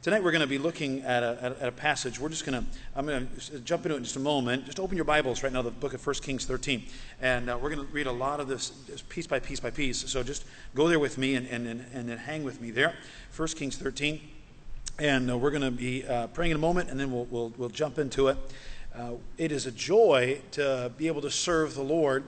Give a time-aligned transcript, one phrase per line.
[0.00, 2.20] Tonight we're going to be looking at a, at, a passage.
[2.20, 4.64] We're just going to, I'm going to jump into it in just a moment.
[4.64, 6.84] Just open your Bibles right now, the book of 1 Kings 13.
[7.20, 8.70] And uh, we're going to read a lot of this
[9.08, 10.08] piece by piece by piece.
[10.08, 10.44] So just
[10.76, 12.94] go there with me and, and, and, and then hang with me there.
[13.34, 14.20] 1 Kings 13.
[15.00, 17.52] And uh, we're going to be uh, praying in a moment and then we'll, we'll,
[17.56, 18.36] we'll jump into it.
[18.94, 22.22] Uh, it is a joy to be able to serve the Lord.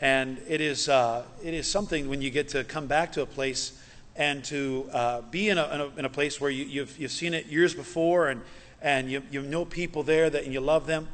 [0.00, 3.26] And it is, uh, it is something when you get to come back to a
[3.26, 3.72] place
[4.16, 6.98] and to uh, be in a, in a, in, a, place where you, have you've,
[6.98, 8.40] you've seen it years before and,
[8.80, 11.08] and you, you know people there that, and you love them.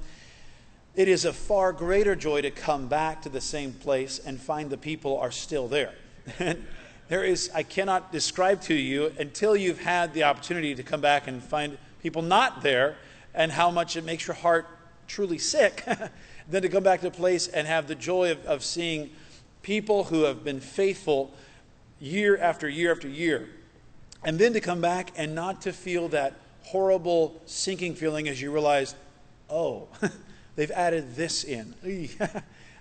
[0.94, 4.70] It is a far greater joy to come back to the same place and find
[4.70, 5.94] the people are still there.
[7.08, 11.26] there is, I cannot describe to you until you've had the opportunity to come back
[11.26, 12.96] and find people not there
[13.34, 14.66] and how much it makes your heart
[15.08, 15.84] truly sick
[16.48, 19.10] than to come back to a place and have the joy of, of seeing
[19.62, 21.32] people who have been faithful
[22.02, 23.48] year after year after year.
[24.24, 28.52] And then to come back and not to feel that horrible sinking feeling as you
[28.52, 28.94] realize,
[29.48, 29.88] oh,
[30.56, 31.74] they've added this in.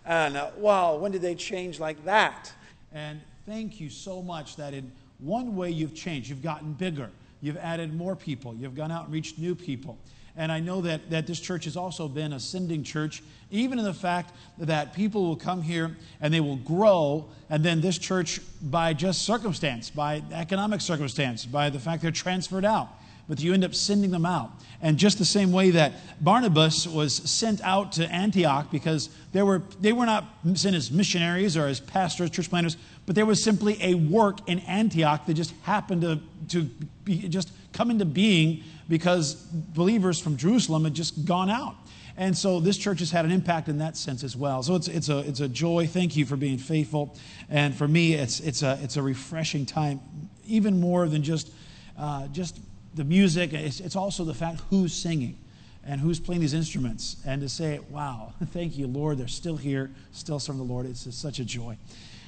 [0.06, 2.52] and uh, wow, when did they change like that?
[2.94, 6.30] And thank you so much that in one way you've changed.
[6.30, 7.10] You've gotten bigger.
[7.42, 8.56] You've added more people.
[8.56, 9.98] You've gone out and reached new people.
[10.42, 13.86] And I know that, that this church has also been a sending church, even in
[13.86, 18.42] the fact that people will come here and they will grow, and then this church,
[18.60, 22.90] by just circumstance, by economic circumstance, by the fact they're transferred out,
[23.30, 24.52] but you end up sending them out.
[24.82, 29.62] And just the same way that Barnabas was sent out to Antioch because they were,
[29.80, 33.78] they were not sent as missionaries or as pastors, church planters, but there was simply
[33.80, 36.64] a work in Antioch that just happened to, to
[37.06, 41.78] be, just come into being because believers from Jerusalem had just gone out.
[42.18, 44.62] And so this church has had an impact in that sense as well.
[44.64, 45.88] So it's, it's, a, it's a joy.
[45.88, 47.16] Thank you for being faithful.
[47.50, 50.02] And for me, it's, it's, a, it's a refreshing time,
[50.46, 51.54] even more than just,
[51.98, 52.60] uh, just
[52.94, 53.54] the music.
[53.54, 55.38] It's, it's also the fact who's singing
[55.86, 57.16] and who's playing these instruments.
[57.26, 60.86] And to say, wow, thank you, Lord, they're still here, still serving the Lord.
[60.86, 61.78] It's, such a joy.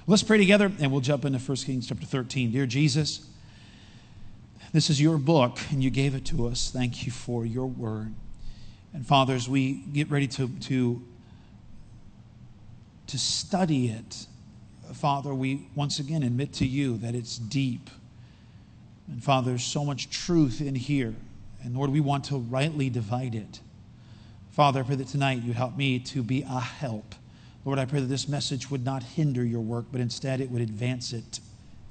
[0.08, 2.52] Let's pray together and we'll jump into 1 Kings chapter 13.
[2.54, 3.28] Dear Jesus,
[4.74, 6.72] this is your book, and you gave it to us.
[6.72, 8.14] Thank you for your word.
[8.92, 11.02] And Father, as we get ready to, to,
[13.08, 14.26] to study it,
[14.94, 17.92] Father, we once again admit to you that it's deep.
[19.08, 21.14] And Father, there's so much truth in here.
[21.64, 23.60] And Lord, we want to rightly divide it.
[24.52, 27.14] Father, I pray that tonight you help me to be a help.
[27.64, 30.62] Lord, I pray that this message would not hinder your work, but instead it would
[30.62, 31.40] advance it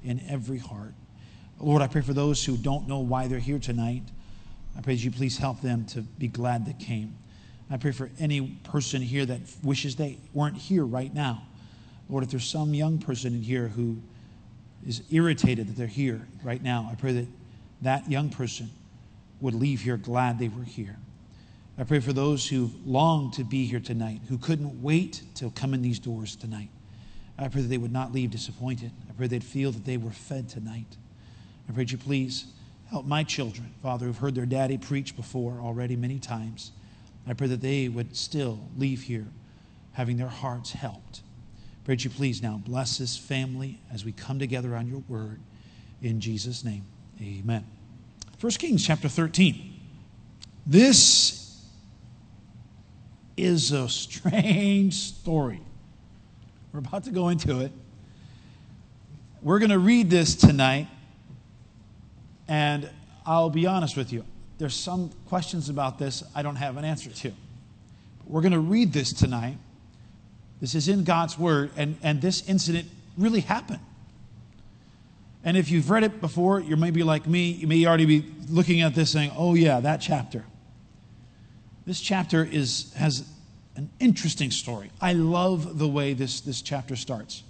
[0.03, 0.93] in every heart.
[1.63, 4.03] Lord, I pray for those who don't know why they're here tonight.
[4.77, 7.15] I pray that you please help them to be glad they came.
[7.71, 11.43] I pray for any person here that wishes they weren't here right now.
[12.09, 13.97] Lord, if there's some young person in here who
[14.85, 17.27] is irritated that they're here right now, I pray that
[17.81, 18.69] that young person
[19.39, 20.97] would leave here glad they were here.
[21.77, 25.73] I pray for those who long to be here tonight, who couldn't wait to come
[25.73, 26.69] in these doors tonight.
[27.37, 28.91] I pray that they would not leave disappointed.
[29.09, 30.97] I pray they'd feel that they were fed tonight.
[31.69, 32.45] I pray you please
[32.89, 36.71] help my children, Father, who've heard their daddy preach before already many times.
[37.27, 39.25] I pray that they would still leave here
[39.93, 41.21] having their hearts helped.
[41.85, 45.39] Pray you please now bless this family as we come together on your word.
[46.01, 46.85] In Jesus' name,
[47.21, 47.65] amen.
[48.39, 49.79] 1 Kings chapter 13.
[50.65, 51.61] This
[53.35, 55.61] is a strange story.
[56.71, 57.71] We're about to go into it.
[59.41, 60.87] We're going to read this tonight
[62.47, 62.89] and
[63.25, 64.25] I'll be honest with you,
[64.57, 67.29] there's some questions about this I don't have an answer to.
[68.19, 69.57] But We're going to read this tonight.
[70.61, 72.87] This is in God's Word, and, and this incident
[73.17, 73.81] really happened.
[75.43, 78.25] And if you've read it before, you may be like me, you may already be
[78.47, 80.45] looking at this saying, oh, yeah, that chapter.
[81.85, 83.27] This chapter is, has
[83.75, 84.89] an interesting story.
[85.01, 87.43] I love the way this, this chapter starts.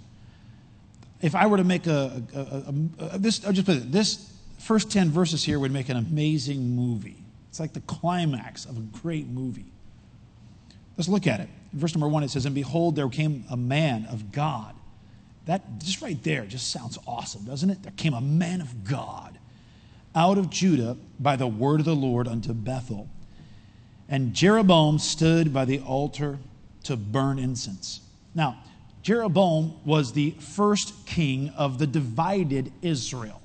[1.22, 4.33] If I were to make a, a, a, a this, I'll just put it, this
[4.64, 7.16] first 10 verses here would make an amazing movie.
[7.50, 9.66] It's like the climax of a great movie.
[10.96, 11.48] Let's look at it.
[11.72, 14.74] In verse number one, it says, And behold, there came a man of God.
[15.46, 17.82] That just right there just sounds awesome, doesn't it?
[17.82, 19.38] There came a man of God
[20.14, 23.08] out of Judah by the word of the Lord unto Bethel.
[24.08, 26.38] And Jeroboam stood by the altar
[26.84, 28.00] to burn incense.
[28.34, 28.58] Now,
[29.02, 33.42] Jeroboam was the first king of the divided Israel.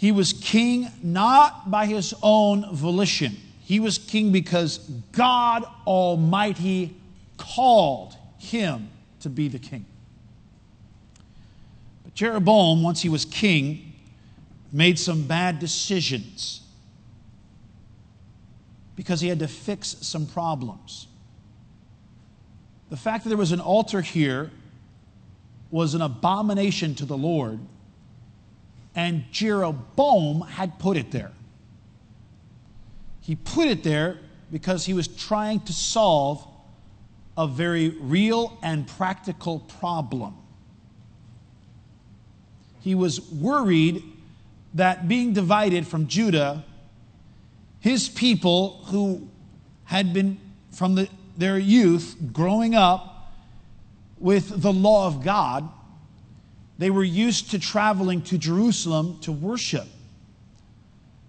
[0.00, 3.36] He was king not by his own volition.
[3.60, 4.78] He was king because
[5.12, 6.96] God Almighty
[7.36, 8.88] called him
[9.20, 9.84] to be the king.
[12.02, 13.92] But Jeroboam, once he was king,
[14.72, 16.62] made some bad decisions
[18.96, 21.08] because he had to fix some problems.
[22.88, 24.50] The fact that there was an altar here
[25.70, 27.60] was an abomination to the Lord,
[29.00, 31.32] and Jeroboam had put it there.
[33.22, 34.18] He put it there
[34.52, 36.46] because he was trying to solve
[37.34, 40.34] a very real and practical problem.
[42.80, 44.02] He was worried
[44.74, 46.66] that being divided from Judah,
[47.78, 49.30] his people who
[49.84, 50.38] had been
[50.72, 51.08] from the,
[51.38, 53.32] their youth growing up
[54.18, 55.70] with the law of God,
[56.80, 59.86] they were used to traveling to Jerusalem to worship.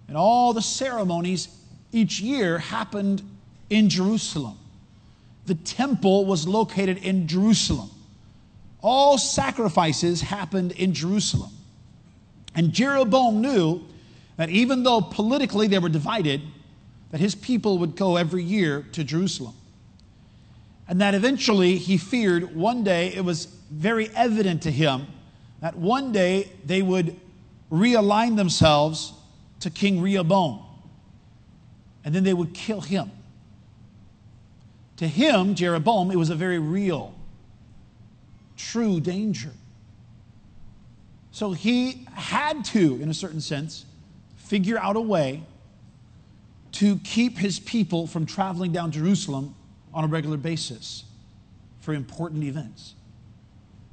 [0.08, 1.48] And all the ceremonies
[1.92, 3.20] each year happened
[3.68, 4.58] in Jerusalem.
[5.44, 7.90] The temple was located in Jerusalem.
[8.80, 11.50] All sacrifices happened in Jerusalem.
[12.54, 13.82] And Jeroboam knew
[14.38, 16.40] that even though politically they were divided,
[17.10, 19.54] that his people would go every year to Jerusalem.
[20.88, 25.08] And that eventually he feared one day, it was very evident to him
[25.62, 27.16] that one day they would
[27.70, 29.14] realign themselves
[29.60, 30.58] to King Rehoboam.
[32.04, 33.12] And then they would kill him.
[34.96, 37.14] To him, Jeroboam, it was a very real,
[38.56, 39.52] true danger.
[41.30, 43.86] So he had to, in a certain sense,
[44.36, 45.44] figure out a way
[46.72, 49.54] to keep his people from traveling down Jerusalem
[49.94, 51.04] on a regular basis
[51.80, 52.94] for important events.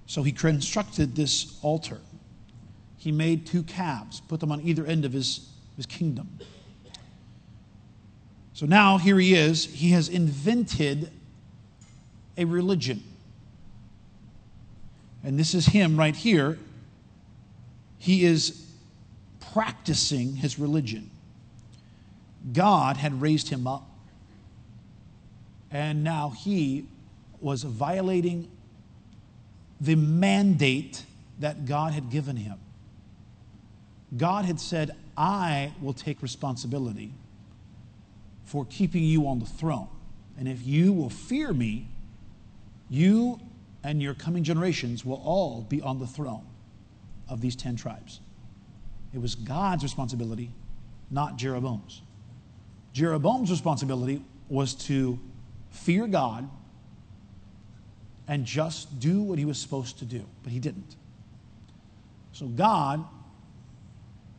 [0.09, 1.99] So he constructed this altar.
[2.97, 6.39] He made two calves, put them on either end of his, his kingdom.
[8.53, 9.65] So now here he is.
[9.65, 11.11] He has invented
[12.39, 13.03] a religion.
[15.23, 16.57] And this is him right here
[17.99, 18.65] he is
[19.53, 21.11] practicing his religion.
[22.51, 23.87] God had raised him up,
[25.69, 26.87] and now he
[27.41, 28.49] was violating
[29.79, 31.05] the mandate
[31.39, 32.57] that God had given him.
[34.15, 37.13] God had said, I will take responsibility
[38.45, 39.87] for keeping you on the throne.
[40.37, 41.87] And if you will fear me,
[42.89, 43.39] you
[43.83, 46.45] and your coming generations will all be on the throne
[47.27, 48.19] of these 10 tribes.
[49.13, 50.51] It was God's responsibility,
[51.11, 52.01] not Jeroboam's.
[52.93, 55.19] Jeroboam's responsibility was to
[55.69, 56.49] fear God
[58.29, 60.95] and just do what he was supposed to do, but he didn't.
[62.31, 63.03] So God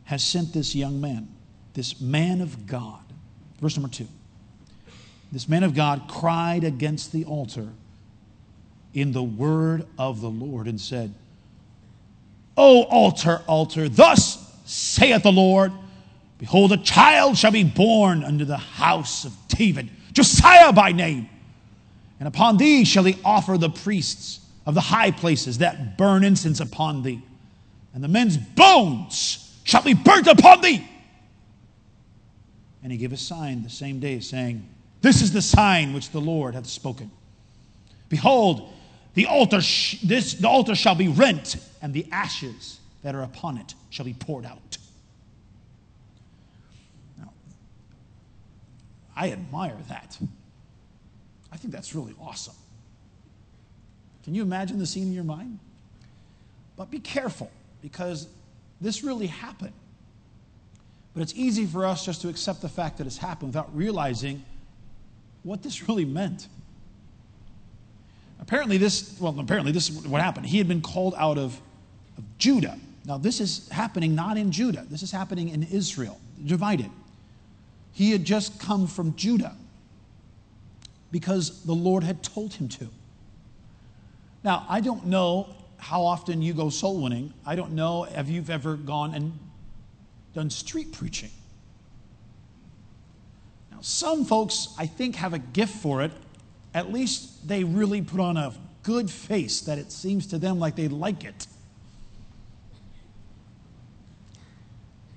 [0.05, 1.27] has sent this young man,
[1.73, 3.03] this man of God.
[3.61, 4.07] Verse number two.
[5.31, 7.67] This man of God cried against the altar
[8.93, 11.13] in the word of the Lord and said,
[12.57, 15.71] O altar, altar, thus saith the Lord
[16.41, 21.29] Behold, a child shall be born unto the house of David, Josiah by name.
[22.21, 26.59] And upon thee shall he offer the priests of the high places that burn incense
[26.59, 27.19] upon thee.
[27.95, 30.87] And the men's bones shall be burnt upon thee.
[32.83, 34.63] And he gave a sign the same day, saying,
[35.01, 37.09] This is the sign which the Lord hath spoken.
[38.07, 38.71] Behold,
[39.15, 43.57] the altar, sh- this, the altar shall be rent, and the ashes that are upon
[43.57, 44.77] it shall be poured out.
[47.17, 47.33] Now,
[49.15, 50.19] I admire that.
[51.51, 52.55] I think that's really awesome.
[54.23, 55.59] Can you imagine the scene in your mind?
[56.77, 58.27] But be careful, because
[58.79, 59.73] this really happened.
[61.13, 64.43] But it's easy for us just to accept the fact that it's happened without realizing
[65.43, 66.47] what this really meant.
[68.39, 70.45] Apparently, this, well, apparently, this is what happened.
[70.45, 71.59] He had been called out of,
[72.17, 72.79] of Judah.
[73.05, 76.89] Now, this is happening not in Judah, this is happening in Israel, divided.
[77.91, 79.55] He had just come from Judah
[81.11, 82.87] because the Lord had told him to.
[84.43, 87.33] Now, I don't know how often you go soul winning.
[87.45, 89.37] I don't know if you've ever gone and
[90.33, 91.31] done street preaching.
[93.71, 96.11] Now, some folks, I think, have a gift for it
[96.73, 98.53] at least they really put on a
[98.83, 101.47] good face that it seems to them like they like it.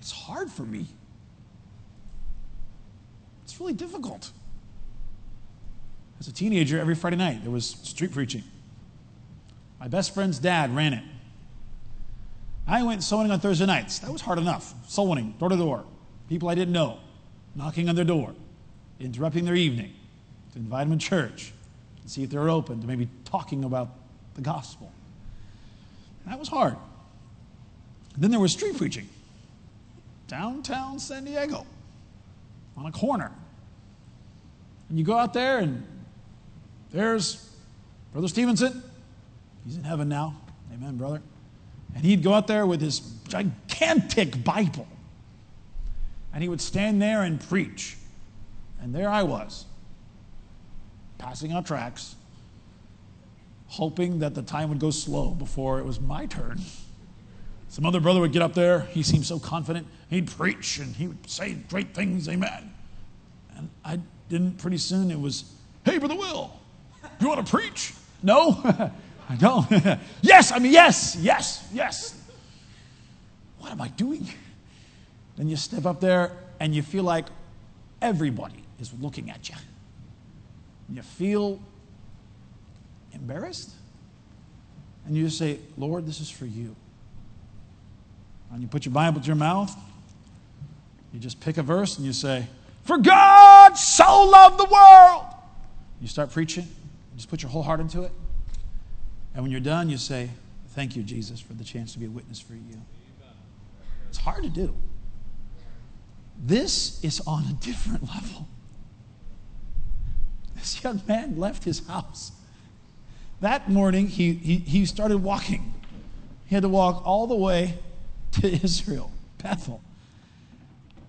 [0.01, 0.87] It's hard for me.
[3.45, 4.31] It's really difficult.
[6.21, 8.43] As a teenager, every Friday night there was street preaching.
[9.81, 11.05] My best friend's dad ran it.
[12.67, 13.99] I went soul winning on Thursday nights.
[13.99, 14.73] That was hard enough.
[14.89, 15.85] Soul winning, door to door.
[16.29, 16.99] People I didn't know,
[17.55, 18.35] knocking on their door,
[18.99, 19.93] interrupting their evening
[20.53, 21.53] to invite them to church
[22.01, 23.91] and see if they're open to maybe talking about
[24.35, 24.91] the gospel.
[26.27, 26.77] That was hard.
[28.17, 29.09] Then there was street preaching.
[30.27, 31.67] downtown San Diego
[32.77, 33.31] on a corner.
[34.89, 35.87] And you go out there, and
[36.95, 37.51] there's
[38.13, 38.83] Brother Stevenson.
[39.65, 40.37] He's in heaven now.
[40.73, 41.21] Amen, brother.
[41.95, 44.87] And he'd go out there with his gigantic Bible.
[46.33, 47.97] And he would stand there and preach.
[48.81, 49.65] And there I was,
[51.19, 52.15] passing out tracts,
[53.69, 56.61] hoping that the time would go slow before it was my turn.
[57.69, 58.81] Some other brother would get up there.
[58.93, 59.87] He seemed so confident.
[60.11, 62.29] He'd preach and he would say great things.
[62.29, 62.73] Amen.
[63.57, 63.99] And I
[64.29, 65.45] didn't, pretty soon, it was,
[65.85, 66.53] hey, Brother Will,
[67.21, 67.95] you want to preach?
[68.23, 68.61] No,
[69.29, 69.67] I don't.
[70.23, 72.21] yes, I mean, yes, yes, yes.
[73.59, 74.29] What am I doing?
[75.37, 77.27] Then you step up there and you feel like
[78.01, 79.55] everybody is looking at you.
[80.91, 81.61] You feel
[83.13, 83.71] embarrassed.
[85.07, 86.75] And you just say, Lord, this is for you.
[88.53, 89.75] And you put your Bible to your mouth.
[91.13, 92.47] You just pick a verse and you say,
[92.85, 95.25] For God so loved the world.
[96.01, 96.67] You start preaching.
[97.17, 98.13] Just put your whole heart into it.
[99.35, 100.31] And when you're done, you say,
[100.69, 102.81] Thank you, Jesus, for the chance to be a witness for you.
[104.09, 104.75] It's hard to do.
[106.37, 108.49] This is on a different level.
[110.57, 112.33] This young man left his house.
[113.41, 115.75] That morning, he, he, he started walking.
[116.47, 117.79] He had to walk all the way
[118.33, 119.81] to Israel, Bethel.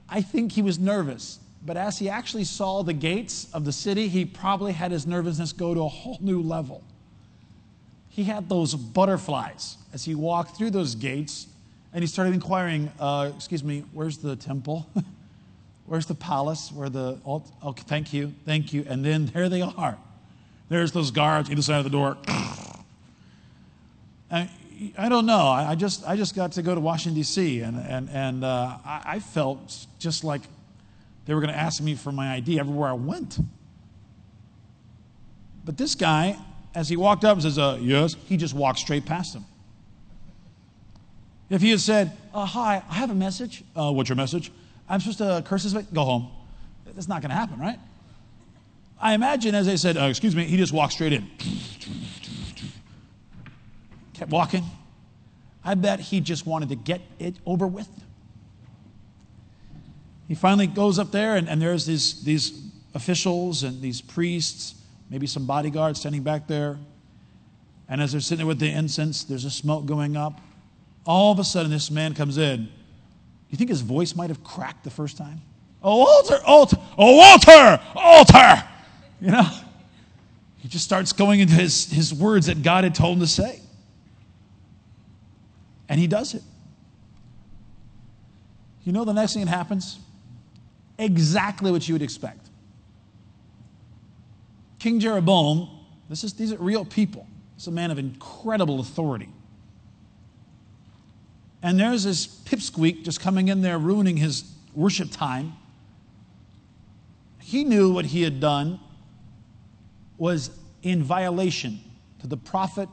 [0.08, 4.08] I think he was nervous, but as he actually saw the gates of the city,
[4.08, 6.84] he probably had his nervousness go to a whole new level.
[8.10, 11.48] He had those butterflies as he walked through those gates,
[11.92, 14.88] and he started inquiring, uh, Excuse me, where's the temple?
[15.88, 16.72] where's the palace?
[16.72, 18.86] Where the, oh, okay, thank you, thank you.
[18.88, 19.98] And then there they are.
[20.70, 22.18] There's those guards either side of the door.
[24.32, 24.50] And
[24.98, 25.48] I don't know.
[25.48, 29.02] I just, I just got to go to Washington, D.C., and, and, and uh, I,
[29.06, 30.42] I felt just like
[31.26, 33.40] they were going to ask me for my ID everywhere I went.
[35.64, 36.38] But this guy,
[36.74, 39.46] as he walked up and says, uh, Yes, he just walked straight past him.
[41.50, 43.64] If he had said, uh, Hi, I have a message.
[43.76, 44.52] Uh, what's your message?
[44.88, 45.86] I'm supposed to curse this way?
[45.94, 46.30] Go home.
[46.94, 47.80] That's not going to happen, right?
[49.02, 51.30] I imagine as they said, uh, Excuse me, he just walked straight in
[54.16, 54.64] kept walking.
[55.64, 57.90] I bet he just wanted to get it over with.
[60.28, 64.76] He finally goes up there, and, and there's these, these officials and these priests,
[65.10, 66.78] maybe some bodyguards standing back there.
[67.88, 70.42] And as they're sitting there with the incense, there's a smoke going up.
[71.06, 72.68] All of a sudden, this man comes in.
[73.52, 75.42] You think his voice might have cracked the first time?
[75.84, 78.64] Oh, altar, altar, oh, altar, altar.
[79.22, 79.48] You know?
[80.58, 83.60] He just starts going into his, his words that God had told him to say.
[85.88, 86.42] And he does it.
[88.84, 90.00] You know the next thing that happens?
[90.98, 92.50] Exactly what you would expect.
[94.80, 95.70] King Jeroboam,
[96.10, 97.28] this is, these are real people.
[97.56, 99.30] He's a man of incredible authority.
[101.64, 105.54] And there's this pipsqueak just coming in there, ruining his worship time.
[107.40, 108.80] He knew what he had done
[110.18, 110.52] was
[110.84, 111.80] in violation
[112.20, 112.90] to the prophet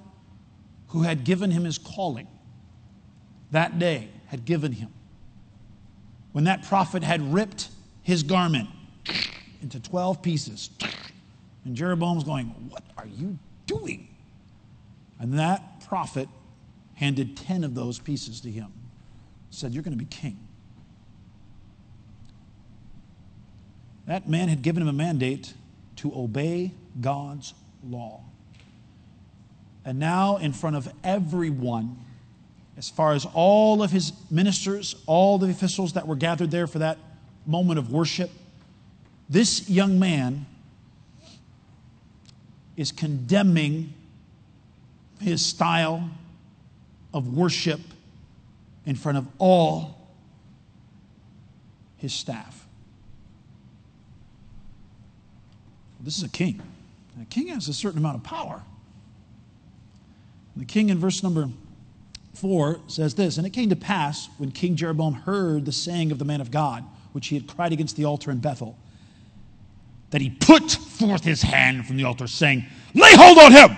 [0.89, 2.27] who had given him his calling
[3.53, 4.89] that day had given him.
[6.33, 7.69] When that prophet had ripped
[8.03, 8.69] his garment
[9.63, 10.71] into 12 pieces,
[11.65, 14.09] and Jeroboam's going, What are you doing?
[15.21, 16.29] And that prophet
[16.95, 18.73] handed 10 of those pieces to him,
[19.51, 20.39] said, You're going to be king.
[24.07, 25.55] That man had given him a mandate
[25.97, 27.55] to obey God's
[27.89, 28.21] law.
[29.85, 31.97] And now, in front of everyone,
[32.77, 36.81] as far as all of his ministers, all the officials that were gathered there for
[36.81, 36.99] that
[37.47, 38.31] moment of worship,
[39.29, 40.47] this young man
[42.77, 43.93] is condemning
[45.21, 46.09] his style
[47.15, 47.81] of worship
[48.87, 49.99] in front of all
[51.99, 52.67] his staff.
[56.01, 56.61] This is a king.
[57.21, 58.61] a king has a certain amount of power.
[60.55, 61.49] And the king in verse number
[62.35, 66.19] 4 says this And it came to pass when King Jeroboam heard the saying of
[66.19, 68.77] the man of God, which he had cried against the altar in Bethel,
[70.11, 72.65] that he put forth his hand from the altar, saying,
[72.95, 73.77] Lay hold on him!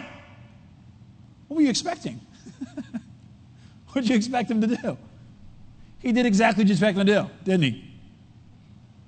[1.49, 2.21] What were you expecting?
[3.93, 4.99] what did you expect him to do?
[6.01, 7.85] He did exactly what you expected him to do, didn't he?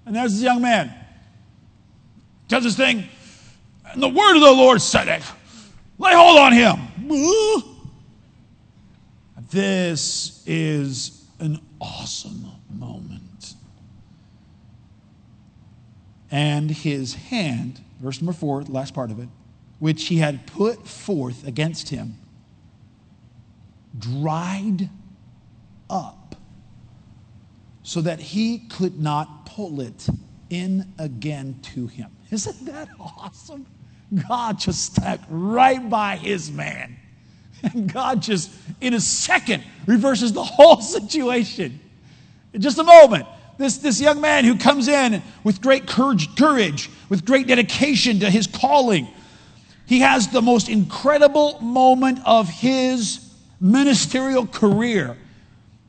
[0.06, 0.94] And there's this young man.
[2.48, 3.08] Does this thing,
[3.92, 5.22] and the word of the Lord said it.
[5.98, 6.78] Lay hold on him.
[9.50, 13.22] This is an awesome moment.
[16.30, 19.28] And his hand, verse number four, the last part of it,
[19.78, 22.18] which he had put forth against him,
[23.98, 24.90] dried
[25.88, 26.36] up
[27.82, 30.06] so that he could not pull it
[30.50, 32.10] in again to him.
[32.30, 33.66] Isn't that awesome?
[34.28, 36.96] God just stuck right by his man.
[37.62, 41.80] And God just, in a second, reverses the whole situation.
[42.52, 43.26] In just a moment,
[43.58, 48.30] this, this young man who comes in with great courage, courage, with great dedication to
[48.30, 49.08] his calling,
[49.86, 55.16] he has the most incredible moment of his ministerial career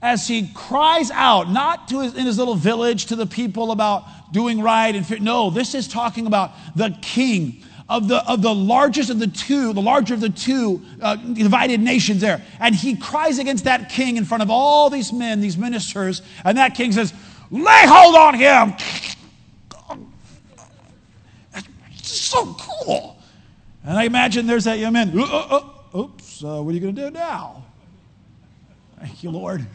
[0.02, 4.04] as he cries out, not to his, in his little village to the people about
[4.32, 9.10] doing right and no, this is talking about the king of the of the largest
[9.10, 13.40] of the two, the larger of the two uh, divided nations there, and he cries
[13.40, 17.14] against that king in front of all these men, these ministers, and that king says,
[17.52, 18.74] "Lay hold on him."
[21.52, 23.18] That's so cool.
[23.84, 25.18] And I imagine there's that young man.
[25.18, 25.64] Uh, uh,
[25.94, 27.64] uh, oops, uh, what are you going to do now?
[29.00, 29.66] Thank you, Lord.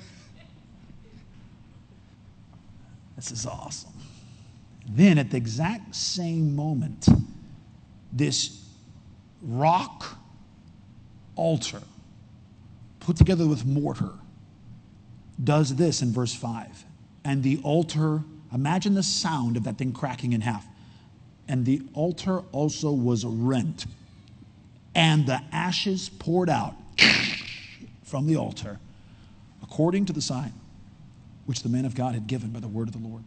[3.16, 3.92] This is awesome.
[4.86, 7.08] Then, at the exact same moment,
[8.12, 8.62] this
[9.40, 10.18] rock
[11.36, 11.80] altar
[13.00, 14.10] put together with mortar
[15.42, 16.84] does this in verse 5.
[17.24, 20.66] And the altar, imagine the sound of that thing cracking in half.
[21.48, 23.86] And the altar also was rent,
[24.94, 26.74] and the ashes poured out
[28.04, 28.78] from the altar
[29.62, 30.52] according to the sign
[31.46, 33.24] which the man of God had given by the word of the Lord.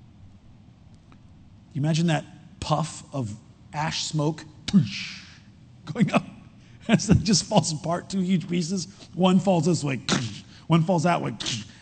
[1.73, 2.23] You imagine that
[2.59, 3.35] puff of
[3.73, 4.43] ash smoke
[5.93, 6.25] going up
[6.87, 8.87] as it just falls apart, two huge pieces.
[9.13, 9.99] One falls this way,
[10.67, 11.35] one falls that way.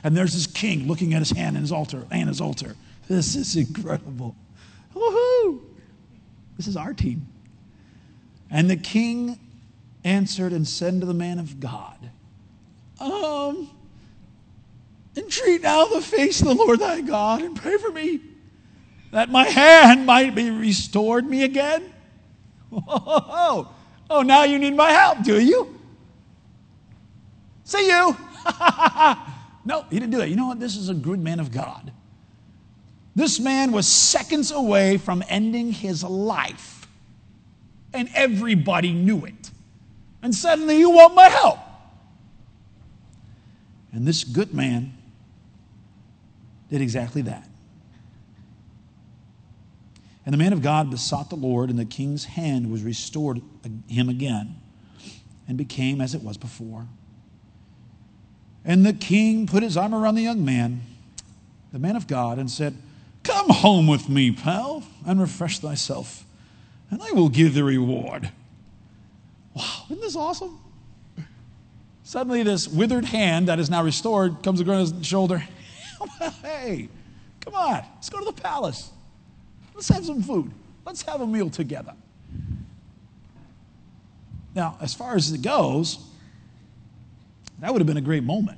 [0.03, 2.75] And there's this king looking at his hand and his altar, and his altar.
[3.07, 4.35] This is incredible.
[4.93, 5.61] Woohoo!
[6.57, 7.27] This is our team.
[8.49, 9.39] And the king
[10.03, 11.97] answered and said to the man of God,
[12.99, 13.69] Um,
[15.15, 18.19] entreat now the face of the Lord thy God and pray for me
[19.11, 21.93] that my hand might be restored me again.
[22.71, 23.75] Oh, oh, Oh,
[24.09, 25.79] oh, now you need my help, do you?
[27.63, 28.17] See you.
[29.65, 30.29] no, he didn't do that.
[30.29, 30.59] You know what?
[30.59, 31.91] This is a good man of God.
[33.15, 36.87] This man was seconds away from ending his life,
[37.93, 39.51] and everybody knew it.
[40.21, 41.59] And suddenly, you want my help.
[43.91, 44.97] And this good man
[46.69, 47.47] did exactly that.
[50.25, 53.41] And the man of God besought the Lord, and the king's hand was restored
[53.87, 54.55] him again,
[55.47, 56.87] and became as it was before.
[58.65, 60.81] And the king put his arm around the young man,
[61.71, 62.75] the man of God, and said,
[63.23, 66.25] Come home with me, pal, and refresh thyself,
[66.89, 68.31] and I will give the reward.
[69.53, 70.59] Wow, isn't this awesome?
[72.03, 75.43] Suddenly, this withered hand that is now restored comes across his shoulder.
[76.41, 76.89] hey,
[77.39, 78.91] come on, let's go to the palace.
[79.73, 80.51] Let's have some food.
[80.85, 81.93] Let's have a meal together.
[84.53, 85.99] Now, as far as it goes,
[87.63, 88.57] that would have been a great moment.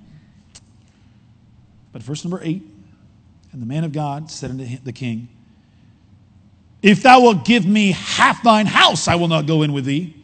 [1.94, 2.64] But verse number eight,
[3.52, 5.30] and the man of God said unto the king,
[6.82, 10.16] If thou wilt give me half thine house, I will not go in with thee.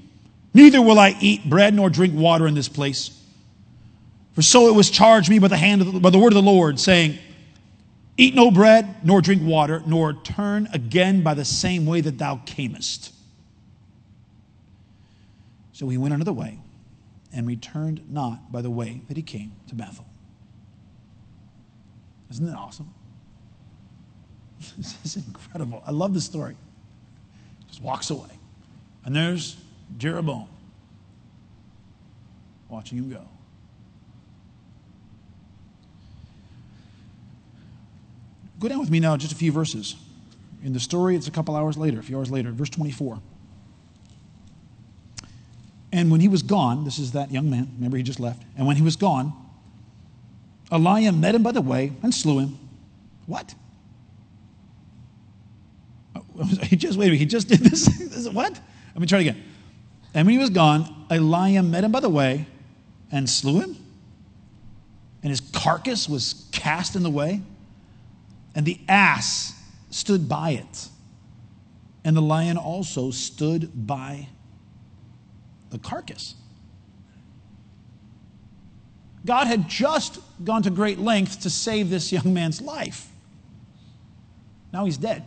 [0.55, 3.15] Neither will I eat bread nor drink water in this place.
[4.33, 6.33] For so it was charged me by the hand of the, by the word of
[6.33, 7.19] the Lord, saying,
[8.17, 12.41] Eat no bread, nor drink water, nor turn again by the same way that thou
[12.47, 13.13] camest.
[15.71, 16.57] So he went another way
[17.33, 20.05] and returned not by the way that he came to Bethel.
[22.29, 22.93] Isn't that awesome?
[24.77, 25.81] This is incredible.
[25.85, 26.55] I love this story.
[27.67, 28.29] Just walks away.
[29.03, 29.57] And there's
[29.97, 30.47] Jeroboam
[32.69, 33.27] watching him go.
[38.59, 39.95] Go down with me now just a few verses.
[40.63, 43.19] In the story, it's a couple hours later, a few hours later, verse 24.
[45.91, 48.41] And when he was gone, this is that young man, remember he just left.
[48.57, 49.33] And when he was gone,
[50.71, 52.57] a lion met him by the way and slew him.
[53.25, 53.53] What?
[56.63, 57.85] He just, wait a minute, he just did this?
[58.09, 58.51] this what?
[58.53, 59.43] Let me try it again.
[60.13, 62.47] And when he was gone, a lion met him by the way
[63.11, 63.77] and slew him.
[65.21, 67.41] And his carcass was cast in the way
[68.55, 69.53] and the ass
[69.89, 70.87] stood by it.
[72.03, 74.27] And the lion also stood by
[75.71, 76.35] the carcass.
[79.25, 83.07] God had just gone to great lengths to save this young man's life.
[84.73, 85.25] Now he's dead.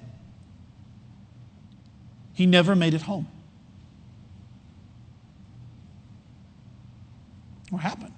[2.33, 3.28] He never made it home.
[7.70, 8.12] What happened?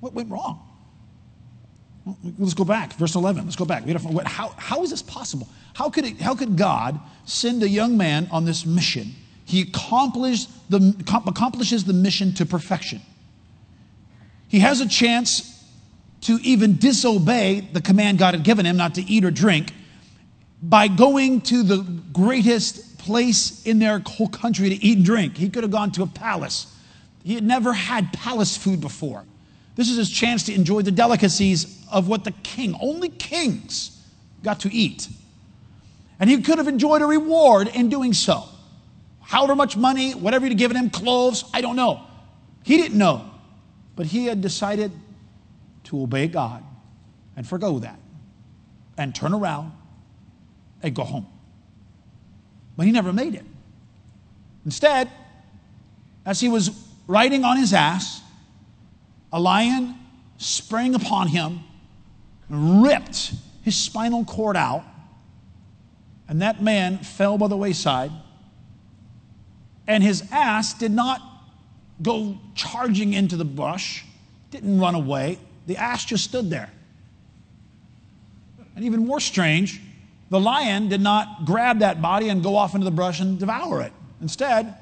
[0.00, 0.62] What went wrong?
[2.04, 3.44] Well, let's go back, verse 11.
[3.44, 3.84] Let's go back.
[3.84, 5.48] We gotta, what, how, how is this possible?
[5.74, 9.14] How could, it, how could God send a young man on this mission?
[9.46, 10.94] He the,
[11.26, 13.00] accomplishes the mission to perfection.
[14.48, 15.64] He has a chance
[16.22, 19.72] to even disobey the command God had given him not to eat or drink
[20.60, 21.78] by going to the
[22.12, 25.36] greatest place in their whole country to eat and drink.
[25.36, 26.66] He could have gone to a palace.
[27.22, 29.24] He had never had palace food before.
[29.76, 34.02] This is his chance to enjoy the delicacies of what the king, only kings,
[34.42, 35.08] got to eat.
[36.18, 38.48] And he could have enjoyed a reward in doing so.
[39.26, 42.00] However much money, whatever you'd given him, clothes, I don't know.
[42.62, 43.28] He didn't know.
[43.96, 44.92] But he had decided
[45.84, 46.62] to obey God
[47.36, 47.98] and forego that
[48.96, 49.72] and turn around
[50.80, 51.26] and go home.
[52.76, 53.44] But he never made it.
[54.64, 55.10] Instead,
[56.24, 56.70] as he was
[57.08, 58.22] riding on his ass,
[59.32, 59.96] a lion
[60.38, 61.60] sprang upon him
[62.48, 64.84] and ripped his spinal cord out,
[66.28, 68.12] and that man fell by the wayside.
[69.86, 71.22] And his ass did not
[72.02, 74.02] go charging into the bush,
[74.50, 75.38] didn't run away.
[75.66, 76.70] The ass just stood there.
[78.74, 79.80] And even more strange,
[80.28, 83.80] the lion did not grab that body and go off into the brush and devour
[83.80, 83.92] it.
[84.20, 84.74] Instead,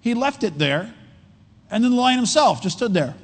[0.00, 0.92] he left it there,
[1.70, 3.14] and then the lion himself just stood there.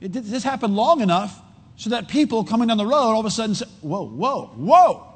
[0.00, 1.40] It, this happened long enough
[1.76, 5.15] so that people coming down the road all of a sudden said, Whoa, whoa, whoa,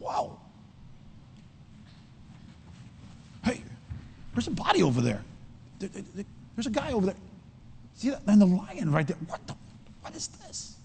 [0.00, 0.36] whoa.
[3.44, 3.62] Hey,
[4.34, 5.22] there's a body over there.
[5.78, 7.16] There's a guy over there.
[7.94, 8.22] See that?
[8.26, 9.16] And the lion right there.
[9.28, 9.54] What the?
[10.02, 10.76] What is this?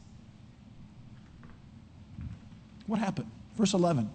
[2.88, 3.32] What happened?
[3.58, 4.10] Verse 11.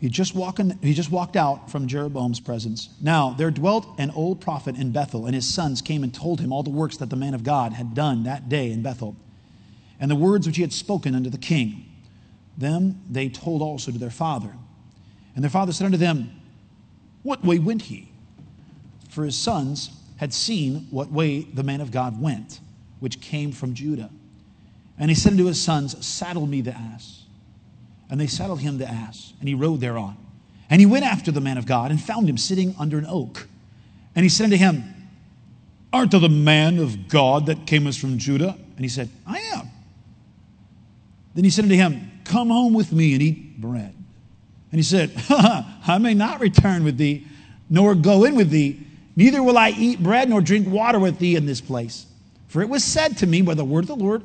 [0.00, 2.90] He just, walking, he just walked out from Jeroboam's presence.
[3.00, 6.52] Now, there dwelt an old prophet in Bethel, and his sons came and told him
[6.52, 9.16] all the works that the man of God had done that day in Bethel,
[10.04, 11.90] and the words which he had spoken unto the king.
[12.58, 14.52] Them they told also to their father.
[15.34, 16.30] And their father said unto them,
[17.22, 18.10] What way went he?
[19.08, 22.60] For his sons had seen what way the man of God went,
[23.00, 24.10] which came from Judah.
[24.98, 27.24] And he said unto his sons, Saddle me the ass.
[28.10, 30.18] And they saddled him the ass, and he rode thereon.
[30.68, 33.48] And he went after the man of God and found him sitting under an oak.
[34.14, 34.84] And he said unto him,
[35.94, 38.58] Art thou the man of God that camest from Judah?
[38.76, 39.70] And he said, I am.
[41.34, 43.94] Then he said unto him, Come home with me and eat bread.
[44.70, 47.26] And he said, I may not return with thee,
[47.68, 51.36] nor go in with thee, neither will I eat bread nor drink water with thee
[51.36, 52.06] in this place.
[52.48, 54.22] For it was said to me by the word of the Lord,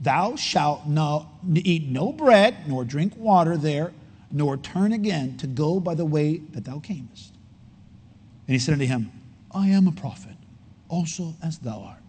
[0.00, 3.92] Thou shalt no, eat no bread, nor drink water there,
[4.32, 7.32] nor turn again to go by the way that thou camest.
[8.46, 9.10] And he said unto him,
[9.50, 10.36] I am a prophet,
[10.88, 11.99] also as thou art.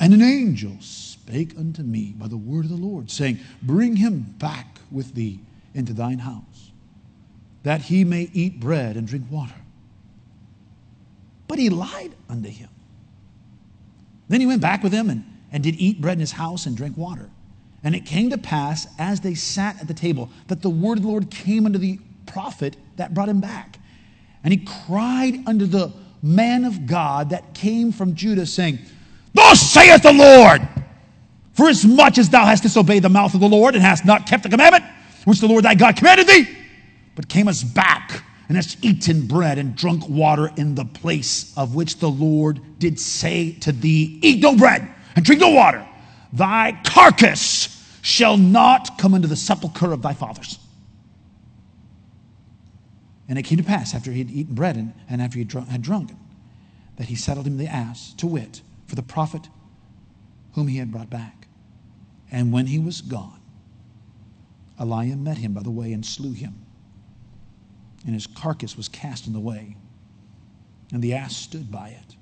[0.00, 4.34] And an angel spake unto me by the word of the Lord, saying, Bring him
[4.38, 5.40] back with thee
[5.74, 6.72] into thine house,
[7.62, 9.54] that he may eat bread and drink water.
[11.46, 12.68] But he lied unto him.
[14.28, 16.76] Then he went back with him and and did eat bread in his house and
[16.76, 17.30] drink water.
[17.84, 21.04] And it came to pass, as they sat at the table, that the word of
[21.04, 23.78] the Lord came unto the prophet that brought him back.
[24.42, 28.80] And he cried unto the man of God that came from Judah, saying,
[29.34, 30.66] Thus saith the Lord,
[31.52, 34.26] for as much as thou hast disobeyed the mouth of the Lord and hast not
[34.26, 34.84] kept the commandment
[35.24, 36.48] which the Lord thy God commanded thee,
[37.16, 41.98] but camest back and hast eaten bread and drunk water in the place of which
[41.98, 45.84] the Lord did say to thee, Eat no bread and drink no water,
[46.32, 47.70] thy carcass
[48.02, 50.58] shall not come into the sepulchre of thy fathers.
[53.28, 55.82] And it came to pass after he had eaten bread and, and after he had
[55.82, 56.10] drunk
[56.98, 58.60] that he settled him the ass, to wit,
[58.94, 59.48] for the prophet
[60.52, 61.48] whom he had brought back.
[62.30, 63.40] And when he was gone,
[64.78, 66.64] a lion met him by the way and slew him.
[68.06, 69.74] And his carcass was cast in the way,
[70.92, 72.14] and the ass stood by it.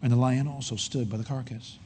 [0.00, 1.78] And the lion also stood by the carcass.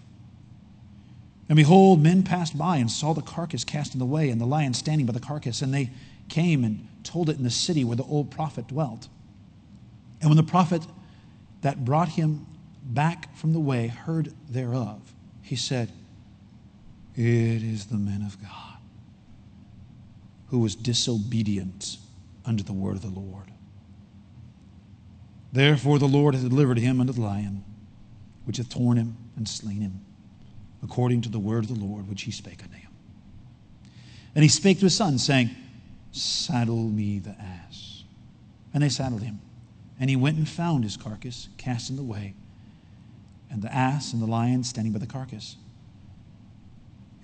[1.49, 4.47] And behold, men passed by and saw the carcass cast in the way, and the
[4.47, 5.61] lion standing by the carcass.
[5.61, 5.91] And they
[6.29, 9.09] came and told it in the city where the old prophet dwelt.
[10.21, 10.87] And when the prophet
[11.63, 12.47] that brought him
[12.83, 15.01] back from the way heard thereof,
[15.43, 15.91] he said,
[17.15, 18.79] It is the man of God
[20.49, 21.97] who was disobedient
[22.45, 23.51] unto the word of the Lord.
[25.53, 27.65] Therefore the Lord hath delivered him unto the lion
[28.45, 30.01] which hath torn him and slain him.
[30.83, 32.91] according to the word of the Lord which he spake unto him.
[34.35, 35.51] And he spake to his son, saying,
[36.11, 38.03] Saddle me the ass.
[38.75, 39.41] And they saddled him.
[40.01, 42.35] And he went and found his carcass cast in the way,
[43.53, 45.57] and the ass and the lion standing by the carcass.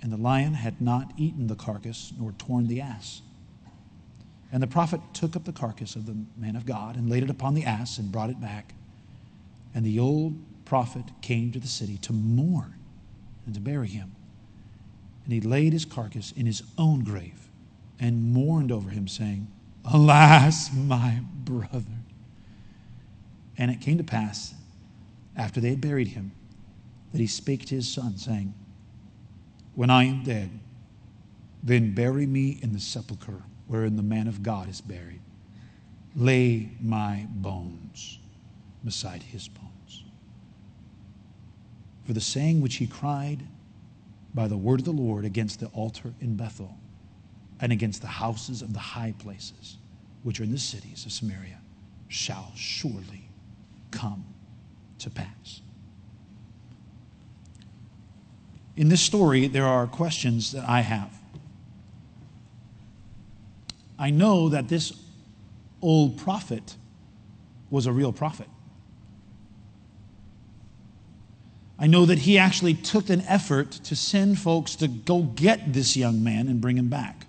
[0.02, 3.22] And the lion had not eaten the carcass, nor torn the ass.
[4.52, 7.30] And the prophet took up the carcass of the man of God and laid it
[7.30, 8.74] upon the ass and brought it back.
[9.74, 12.74] And the old prophet came to the city to mourn
[13.46, 14.14] and to bury him.
[15.24, 17.48] And he laid his carcass in his own grave
[17.98, 19.48] and mourned over him, saying,
[19.84, 21.84] Alas, my brother.
[23.56, 24.54] And it came to pass,
[25.38, 26.32] after they had buried him,
[27.12, 28.52] that he spake to his son, saying,
[29.74, 30.50] When I am dead,
[31.62, 35.20] then bury me in the sepulchre wherein the man of God is buried.
[36.16, 38.18] Lay my bones
[38.84, 40.04] beside his bones.
[42.04, 43.42] For the saying which he cried
[44.34, 46.76] by the word of the Lord against the altar in Bethel
[47.60, 49.76] and against the houses of the high places
[50.22, 51.60] which are in the cities of Samaria
[52.08, 53.28] shall surely
[53.90, 54.24] come
[54.98, 55.60] to pass.
[58.76, 61.12] In this story, there are questions that I have.
[63.98, 64.92] I know that this
[65.82, 66.76] old prophet
[67.70, 68.48] was a real prophet.
[71.78, 75.96] I know that he actually took an effort to send folks to go get this
[75.96, 77.26] young man and bring him back.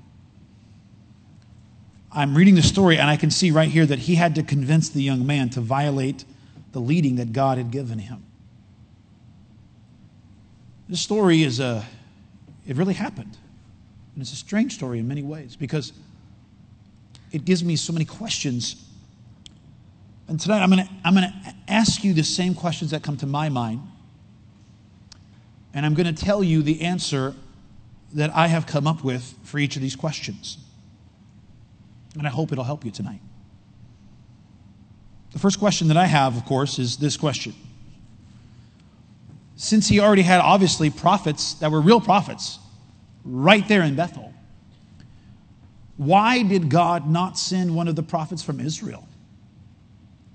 [2.11, 4.89] I'm reading the story, and I can see right here that he had to convince
[4.89, 6.25] the young man to violate
[6.71, 8.23] the leading that God had given him.
[10.87, 11.85] This story is a,
[12.67, 13.37] it really happened.
[14.13, 15.93] And it's a strange story in many ways because
[17.31, 18.83] it gives me so many questions.
[20.27, 23.17] And tonight I'm going to I'm going to ask you the same questions that come
[23.17, 23.81] to my mind.
[25.73, 27.35] And I'm going to tell you the answer
[28.13, 30.57] that I have come up with for each of these questions.
[32.15, 33.21] And I hope it'll help you tonight.
[35.31, 37.53] The first question that I have, of course, is this question.
[39.55, 42.59] Since he already had obviously prophets that were real prophets
[43.23, 44.33] right there in Bethel,
[45.97, 49.05] why did God not send one of the prophets from Israel?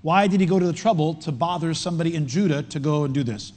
[0.03, 3.13] Why did he go to the trouble to bother somebody in Judah to go and
[3.13, 3.51] do this?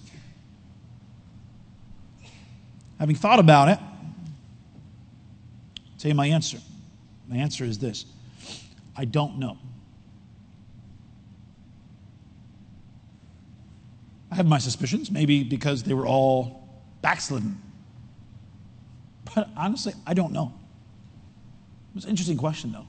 [2.99, 6.59] Having thought about it, I'll tell you my answer.
[7.29, 8.07] My answer is this
[8.97, 9.59] I don't know.
[14.31, 16.69] I have my suspicions, maybe because they were all
[17.03, 17.61] backslidden.
[19.35, 20.53] But honestly, I don't know.
[21.93, 22.87] It was an interesting question, though.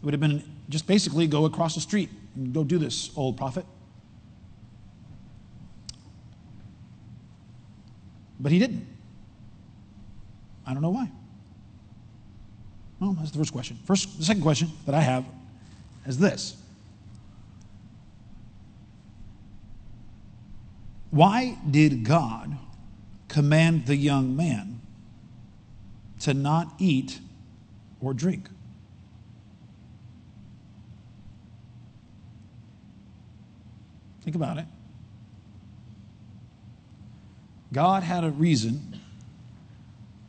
[0.00, 3.36] It would have been just basically go across the street and go do this, old
[3.36, 3.64] prophet.
[8.40, 8.86] But he didn't.
[10.66, 11.10] I don't know why.
[13.00, 13.78] Well, that's the first question.
[13.84, 15.24] First, the second question that I have
[16.06, 16.56] is this
[21.14, 22.58] Why did God
[23.28, 24.80] command the young man
[26.18, 27.20] to not eat
[28.00, 28.48] or drink?
[34.22, 34.64] Think about it.
[37.72, 38.98] God had a reason.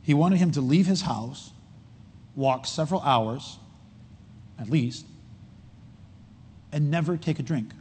[0.03, 1.49] He wanted him to leave his house
[2.35, 3.57] walk several hours,
[4.59, 5.07] at least,
[6.71, 7.71] and never take a drink.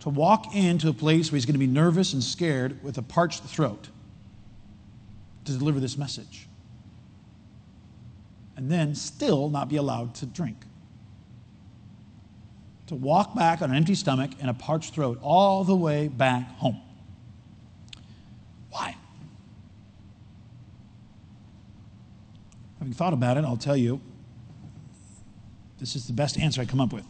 [0.00, 3.02] To walk into a place where he's going to be nervous and scared with a
[3.02, 3.88] parched throat
[5.44, 6.48] to deliver this message.
[8.56, 10.56] And then still not be allowed to drink.
[12.86, 16.48] To walk back on an empty stomach and a parched throat all the way back
[16.56, 16.80] home.
[18.70, 18.96] Why?
[22.78, 24.00] Having thought about it, I'll tell you
[25.78, 27.06] this is the best answer I come up with.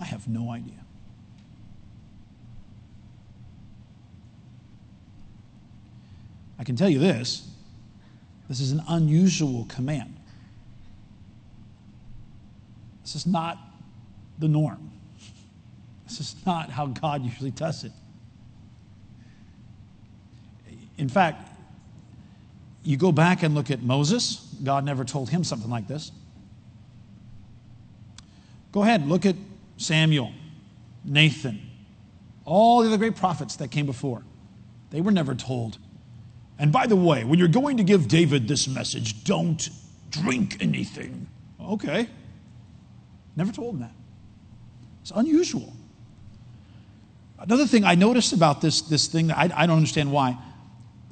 [0.00, 0.83] I have no idea.
[6.58, 7.48] I can tell you this
[8.48, 10.16] this is an unusual command.
[13.02, 13.58] This is not
[14.38, 14.90] the norm.
[16.06, 17.92] This is not how God usually does it.
[20.96, 21.50] In fact,
[22.82, 26.12] you go back and look at Moses, God never told him something like this.
[28.72, 29.36] Go ahead, look at
[29.76, 30.32] Samuel,
[31.04, 31.60] Nathan,
[32.44, 34.22] all the other great prophets that came before.
[34.90, 35.78] They were never told.
[36.58, 39.68] And by the way, when you're going to give David this message, don't
[40.10, 41.26] drink anything.
[41.60, 42.08] Okay.
[43.36, 43.92] Never told him that.
[45.02, 45.72] It's unusual.
[47.38, 50.38] Another thing I noticed about this, this thing, I, I don't understand why.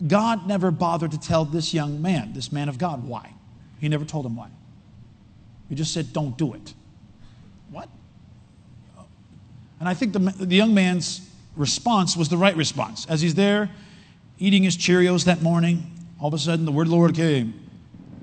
[0.07, 3.35] God never bothered to tell this young man, this man of God, why.
[3.81, 4.49] He never told him why.
[5.69, 6.75] He just said, don't do it.
[7.71, 7.89] What?
[9.81, 13.07] And I think the, the young man's response was the right response.
[13.07, 13.71] As he's there
[14.43, 15.89] eating his Cheerios that morning,
[16.21, 17.55] all of a sudden the word of the Lord came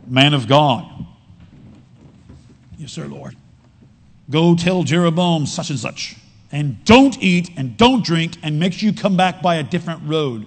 [0.05, 0.86] Man of God.
[2.77, 3.38] Yes, sir, Lord.
[4.29, 6.17] Go tell Jeroboam such and such.
[6.51, 10.01] And don't eat and don't drink and make sure you come back by a different
[10.03, 10.45] road.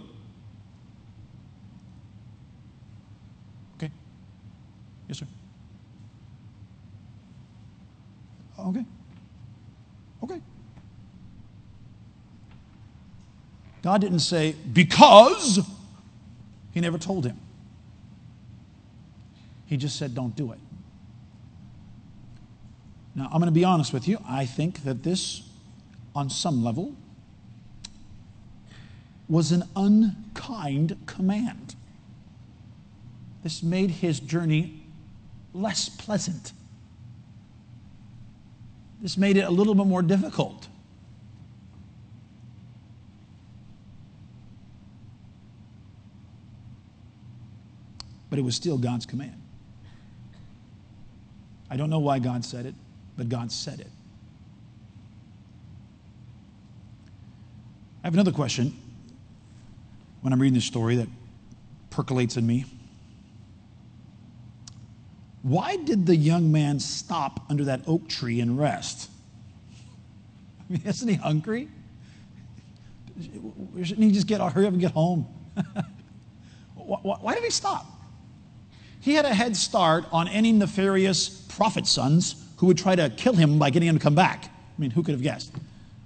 [3.76, 3.90] Okay?
[5.08, 5.26] Yes, sir.
[8.58, 8.80] Okay.
[8.80, 8.86] Okay.
[13.82, 15.60] God didn't say, because
[16.70, 17.38] he never told him.
[19.66, 20.58] He just said, don't do it.
[23.14, 24.18] Now, I'm going to be honest with you.
[24.26, 25.42] I think that this,
[26.14, 26.94] on some level,
[29.28, 31.74] was an unkind command.
[33.42, 34.82] This made his journey
[35.52, 36.52] less pleasant.
[39.00, 40.68] This made it a little bit more difficult.
[48.32, 49.38] But it was still God's command.
[51.68, 52.74] I don't know why God said it,
[53.14, 53.90] but God said it.
[58.02, 58.74] I have another question
[60.22, 61.08] when I'm reading this story that
[61.90, 62.64] percolates in me.
[65.42, 69.10] Why did the young man stop under that oak tree and rest?
[70.58, 71.68] I mean, isn't he hungry?
[73.20, 75.26] Shouldn't he just get hurry up and get home?
[76.76, 77.91] Why did he stop?
[79.02, 83.32] He had a head start on any nefarious prophet sons who would try to kill
[83.32, 84.44] him by getting him to come back.
[84.44, 85.52] I mean, who could have guessed?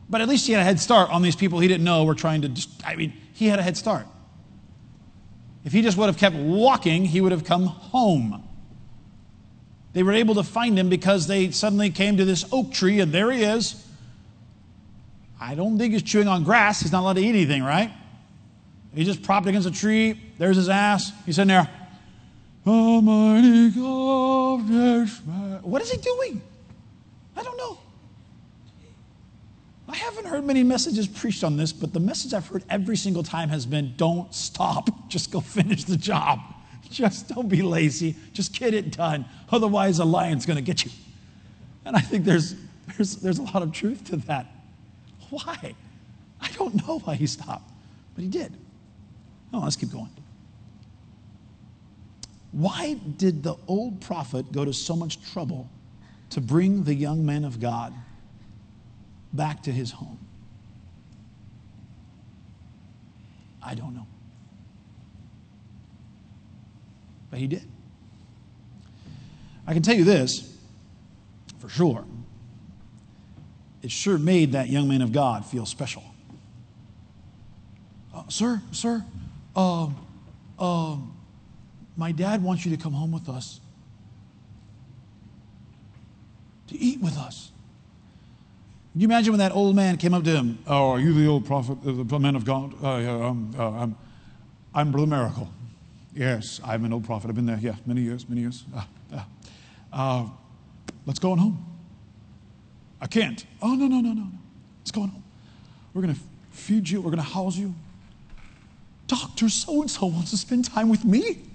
[0.09, 2.15] But at least he had a head start on these people he didn't know were
[2.15, 2.49] trying to.
[2.49, 4.07] Just, I mean, he had a head start.
[5.63, 8.43] If he just would have kept walking, he would have come home.
[9.93, 13.13] They were able to find him because they suddenly came to this oak tree, and
[13.13, 13.85] there he is.
[15.39, 16.81] I don't think he's chewing on grass.
[16.81, 17.93] He's not allowed to eat anything, right?
[18.95, 20.19] He just propped against a tree.
[20.39, 21.13] There's his ass.
[21.27, 21.69] He's sitting there.
[22.67, 25.09] Almighty God,
[25.63, 26.41] what is he doing?
[27.37, 27.79] I don't know.
[29.89, 33.23] I haven't heard many messages preached on this, but the message I've heard every single
[33.23, 36.41] time has been don't stop, just go finish the job.
[36.91, 38.15] Just don't be lazy.
[38.33, 39.25] Just get it done.
[39.51, 40.91] Otherwise, a lion's going to get you.
[41.85, 42.55] And I think there's,
[42.97, 44.47] there's, there's a lot of truth to that.
[45.31, 45.75] Why?
[46.41, 47.69] I don't know why he stopped,
[48.15, 48.53] but he did.
[49.53, 50.11] Oh, let's keep going.
[52.53, 55.69] Why did the old prophet go to so much trouble
[56.31, 57.93] to bring the young man of God
[59.33, 60.19] back to his home?
[63.63, 64.07] I don't know.
[67.31, 67.65] But he did.
[69.67, 70.57] I can tell you this
[71.59, 72.05] for sure.
[73.83, 76.05] It sure made that young man of God feel special.
[78.15, 79.05] Uh, sir, sir,
[79.55, 79.89] uh,
[80.59, 80.97] uh,
[81.97, 83.61] my dad wants you to come home with us
[86.69, 87.53] to eat with us.
[88.93, 90.59] Can you imagine when that old man came up to him?
[90.67, 92.73] Oh, are you the old prophet, the man of God?
[92.83, 93.97] Uh, yeah, um, uh, I'm,
[94.75, 95.51] I'm Brother Miracle.
[96.15, 97.29] Yes, I'm an old prophet.
[97.29, 98.65] I've been there, yeah, many years, many years.
[98.75, 99.25] Uh, uh,
[99.93, 100.29] uh,
[101.05, 101.79] let's go on home.
[103.01, 103.45] I can't.
[103.61, 104.39] Oh, no, no, no, no, no.
[104.81, 105.25] Let's go on home.
[105.93, 107.75] We're going to feed you, we're going to house you.
[109.07, 111.46] Doctor so and so wants to spend time with me.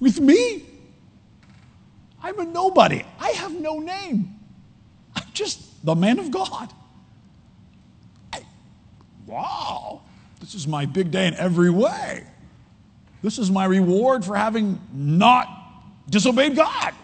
[0.00, 0.64] With me.
[2.22, 3.04] I'm a nobody.
[3.18, 4.34] I have no name.
[5.14, 6.70] I'm just the man of God.
[8.32, 8.42] I,
[9.26, 10.02] wow,
[10.40, 12.26] this is my big day in every way.
[13.22, 15.48] This is my reward for having not
[16.08, 16.94] disobeyed God.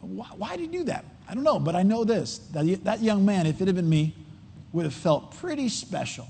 [0.00, 1.04] Why, why did he do that?
[1.28, 3.88] I don't know, but I know this that, that young man, if it had been
[3.88, 4.14] me,
[4.72, 6.26] would have felt pretty special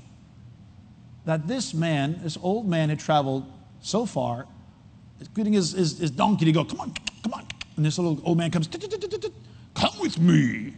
[1.24, 3.44] that this man, this old man, had traveled
[3.80, 4.46] so far,
[5.34, 7.46] getting his, his, his donkey to go, come on, come on.
[7.76, 8.68] And this little old man comes,
[9.74, 10.74] come with me.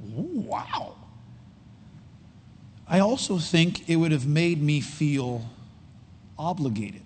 [0.00, 0.96] Wow.
[2.86, 5.44] I also think it would have made me feel
[6.38, 7.02] obligated.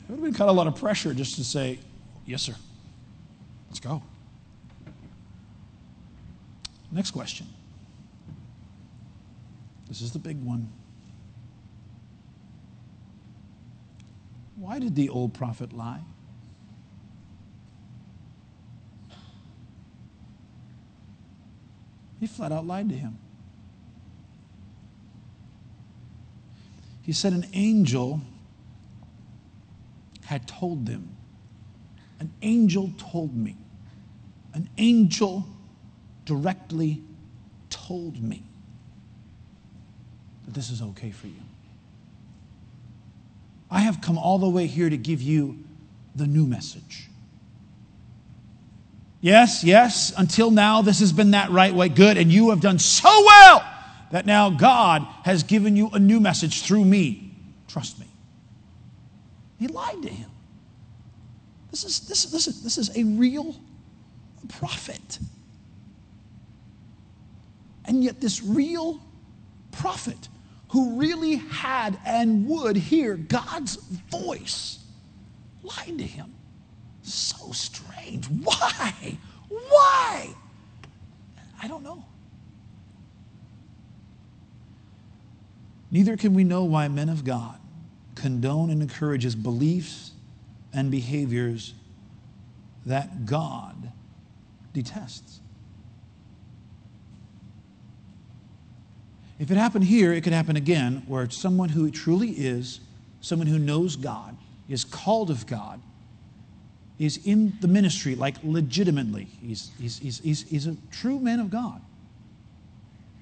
[0.00, 1.78] It would have been kind of a lot of pressure just to say,
[2.26, 2.54] Yes, sir.
[3.70, 4.02] Let's go.
[6.92, 7.46] Next question.
[9.88, 10.70] This is the big one.
[14.58, 16.00] Why did the old prophet lie?
[22.18, 23.18] He flat out lied to him.
[27.02, 28.20] He said an angel
[30.24, 31.08] had told them.
[32.18, 33.56] An angel told me.
[34.52, 35.46] An angel
[36.24, 37.00] directly
[37.70, 38.42] told me
[40.44, 41.40] that this is okay for you.
[43.70, 45.62] I have come all the way here to give you
[46.14, 47.08] the new message.
[49.20, 51.88] Yes, yes, until now, this has been that right way.
[51.88, 52.16] Good.
[52.16, 53.68] And you have done so well
[54.12, 57.34] that now God has given you a new message through me.
[57.66, 58.06] Trust me.
[59.58, 60.30] He lied to him.
[61.70, 63.56] This is, this, this, is, this is a real
[64.48, 65.18] prophet.
[67.84, 69.00] And yet, this real
[69.72, 70.28] prophet
[70.70, 73.76] who really had and would hear God's
[74.10, 74.78] voice
[75.62, 76.34] lied to him.
[77.02, 78.26] So strange.
[78.26, 79.18] Why?
[79.48, 80.28] Why?
[81.62, 82.04] I don't know.
[85.90, 87.58] Neither can we know why men of God
[88.14, 90.12] condone and encourage his beliefs
[90.72, 91.74] and behaviors
[92.84, 93.90] that God
[94.72, 95.40] detests.
[99.38, 102.80] If it happened here, it could happen again, where someone who truly is,
[103.20, 104.36] someone who knows God,
[104.68, 105.80] is called of God,
[106.98, 109.28] is in the ministry, like legitimately.
[109.40, 111.80] He's, he's, he's, he's, he's a true man of God,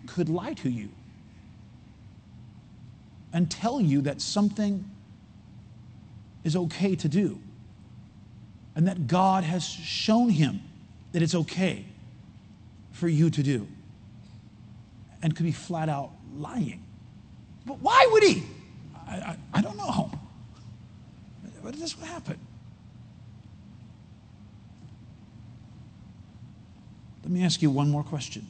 [0.06, 0.88] could lie to you
[3.32, 4.88] and tell you that something
[6.44, 7.38] is okay to do
[8.74, 10.60] and that God has shown him
[11.12, 11.84] that it's okay
[12.92, 13.66] for you to do
[15.22, 16.84] and could be flat out lying.
[17.64, 18.42] But why would he?
[19.08, 20.10] I, I, I don't know.
[21.62, 22.38] But this would happen.
[27.24, 28.46] Let me ask you one more question.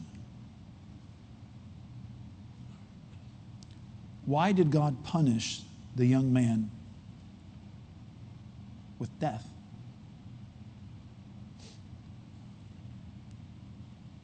[4.26, 5.62] Why did God punish
[5.94, 6.70] the young man
[8.98, 9.46] with death?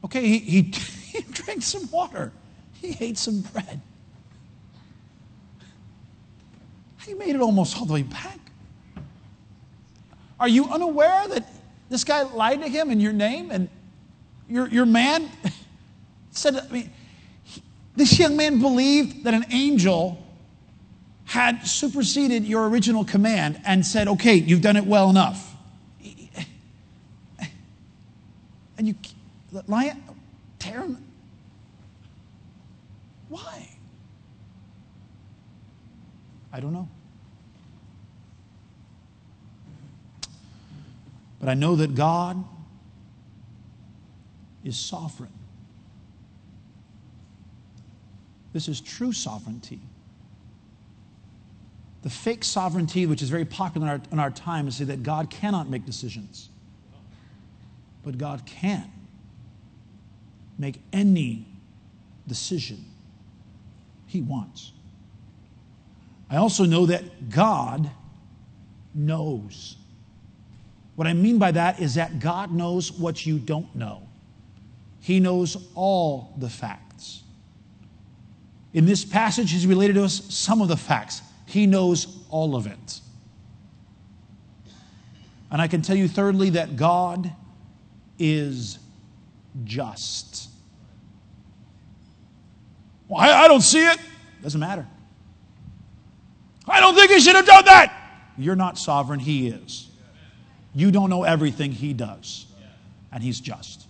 [0.03, 0.61] Okay, he, he,
[1.21, 2.31] he drank some water,
[2.73, 3.79] he ate some bread.
[7.05, 8.39] He made it almost all the way back.
[10.39, 11.47] Are you unaware that
[11.89, 13.69] this guy lied to him in your name and
[14.49, 15.29] your, your man
[16.31, 16.89] said, I mean,
[17.95, 20.17] this young man believed that an angel
[21.25, 25.55] had superseded your original command and said, okay, you've done it well enough.
[28.75, 28.95] And you
[29.67, 29.95] lie,
[30.57, 31.02] tear him.
[33.33, 33.67] Why?
[36.51, 36.87] I don't know.
[41.39, 42.43] But I know that God
[44.63, 45.33] is sovereign.
[48.53, 49.79] This is true sovereignty.
[52.03, 54.87] The fake sovereignty, which is very popular in our, in our time, is to say
[54.89, 56.49] that God cannot make decisions.
[58.03, 58.91] But God can
[60.59, 61.47] make any
[62.27, 62.92] decision
[64.13, 64.73] He wants.
[66.29, 67.89] I also know that God
[68.93, 69.75] knows.
[70.95, 74.03] What I mean by that is that God knows what you don't know.
[74.99, 77.23] He knows all the facts.
[78.75, 81.23] In this passage, He's related to us some of the facts.
[81.47, 82.99] He knows all of it.
[85.49, 87.31] And I can tell you, thirdly, that God
[88.19, 88.77] is
[89.63, 90.52] just.
[93.13, 93.99] Well, I, I don't see it.
[94.41, 94.87] Doesn't matter.
[96.67, 97.95] I don't think He should have done that.
[98.39, 99.87] You're not sovereign, He is.
[100.73, 102.47] You don't know everything He does,
[103.11, 103.85] and He's just.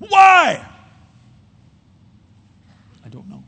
[0.00, 0.66] Why?
[3.04, 3.44] I don't know.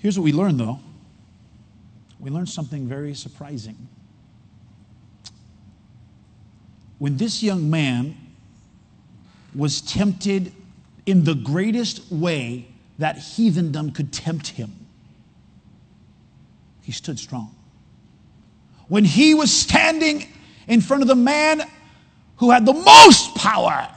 [0.00, 0.80] Here's what we learned, though.
[2.20, 3.88] We learned something very surprising.
[6.98, 8.16] When this young man
[9.54, 10.52] was tempted
[11.06, 12.66] in the greatest way
[12.98, 14.72] that heathendom could tempt him,
[16.82, 17.54] he stood strong.
[18.88, 20.26] When he was standing
[20.68, 21.62] in front of the man
[22.36, 23.88] who had the most power,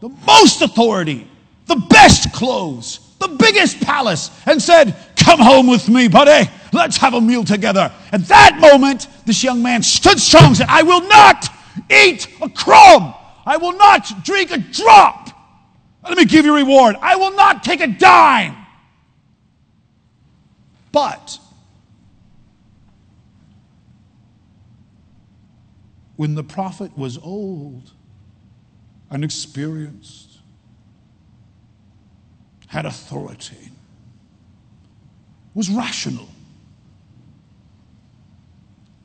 [0.00, 1.28] the most authority,
[1.66, 6.50] the best clothes, the biggest palace, and said, Come home with me, buddy.
[6.72, 7.92] Let's have a meal together.
[8.12, 11.48] At that moment, this young man stood strong and said, I will not
[11.90, 13.14] eat a crumb.
[13.48, 15.30] I will not drink a drop.
[16.04, 16.96] Let me give you reward.
[17.00, 18.54] I will not take a dime.
[20.92, 21.38] But
[26.16, 27.90] when the prophet was old
[29.10, 30.40] and experienced,
[32.66, 33.70] had authority,
[35.54, 36.28] was rational,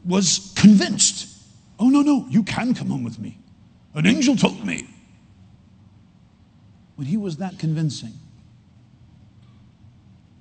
[0.03, 1.29] was convinced.
[1.79, 3.37] Oh, no, no, you can come home with me.
[3.95, 4.87] An angel told me.
[6.95, 8.13] When he was that convincing,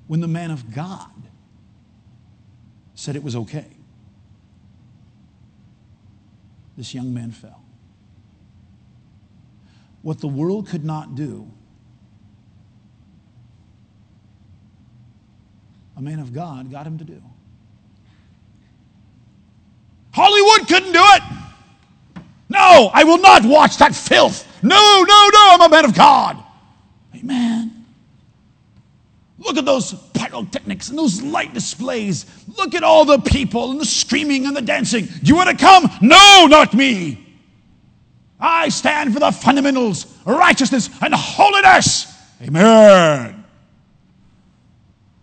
[0.06, 1.10] when the man of God
[2.94, 3.66] said it was okay,
[6.76, 7.62] this young man fell.
[10.02, 11.50] What the world could not do,
[15.96, 17.22] a man of God got him to do.
[20.12, 21.22] Hollywood couldn't do it.
[22.52, 24.46] No, I will not watch that filth.
[24.62, 26.36] No, no, no, I'm a man of God.
[27.14, 27.86] Amen.
[29.38, 32.26] Look at those pyrotechnics and those light displays.
[32.58, 35.06] Look at all the people and the screaming and the dancing.
[35.06, 35.90] Do you want to come?
[36.02, 37.26] No, not me.
[38.38, 42.06] I stand for the fundamentals, righteousness, and holiness.
[42.42, 43.44] Amen.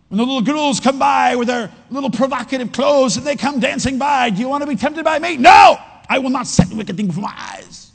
[0.08, 4.00] When the little girls come by with their little provocative clothes and they come dancing
[4.00, 5.38] by, do you want to be tempted by me?
[5.38, 5.78] No,
[6.10, 7.92] I will not set wicked thing before my eyes.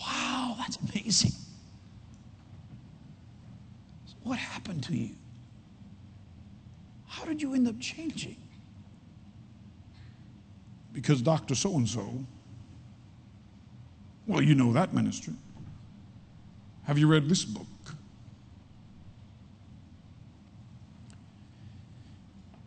[0.00, 1.32] Wow, that's amazing.
[4.22, 5.10] What happened to you?
[7.06, 8.36] How did you end up changing?
[10.92, 11.54] Because Dr.
[11.54, 12.24] So and so,
[14.26, 15.34] well, you know that ministry.
[16.84, 17.66] Have you read this book?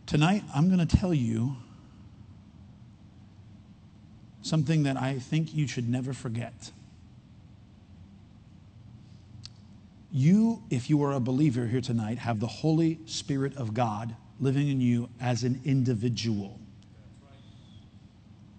[0.06, 1.56] Tonight, I'm going to tell you
[4.50, 6.72] something that I think you should never forget.
[10.10, 14.68] You, if you are a believer here tonight, have the Holy Spirit of God living
[14.68, 16.58] in you as an individual.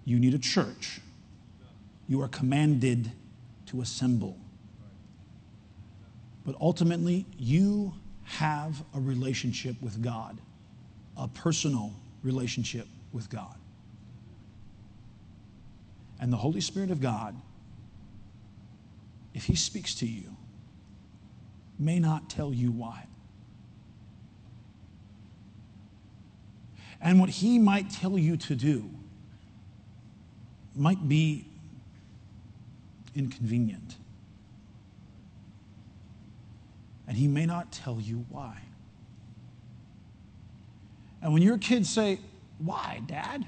[0.06, 1.02] You need a church.
[2.08, 3.12] You are commanded
[3.66, 4.38] to assemble.
[6.46, 10.40] But ultimately, you have a relationship with God,
[11.18, 11.92] a personal
[12.24, 13.61] relationship with God.
[16.22, 17.36] And the Holy Spirit of God,
[19.34, 20.38] if He speaks to you,
[21.80, 23.08] may not tell you why.
[27.02, 28.88] And what He might tell you to do
[30.76, 31.48] might be
[33.16, 33.96] inconvenient.
[37.08, 38.60] And He may not tell you why.
[41.24, 42.20] And when your kids say,
[42.60, 43.46] Why, Dad?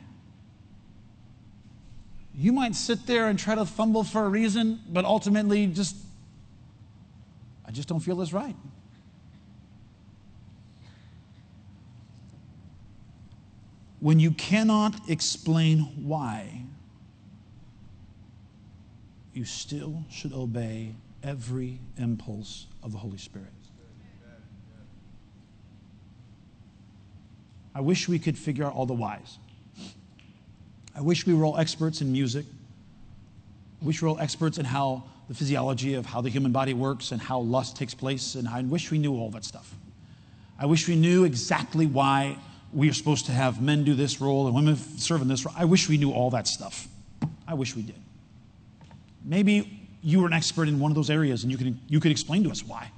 [2.36, 5.96] You might sit there and try to fumble for a reason, but ultimately just,
[7.66, 8.56] I just don't feel this right.
[14.00, 16.64] When you cannot explain why,
[19.34, 23.48] you still should obey every impulse of the Holy Spirit.
[27.76, 29.40] I wish we could figure out all the whys.
[30.96, 32.46] I wish we were all experts in music.
[33.82, 36.74] I wish we were all experts in how the physiology of how the human body
[36.74, 39.74] works and how lust takes place, and I wish we knew all that stuff.
[40.60, 42.38] I wish we knew exactly why
[42.72, 45.56] we are supposed to have men do this role and women serve in this role.
[45.58, 46.88] I wish we knew all that stuff.
[47.48, 48.00] I wish we did.
[49.24, 52.12] Maybe you were an expert in one of those areas and you could, you could
[52.12, 52.92] explain to us why.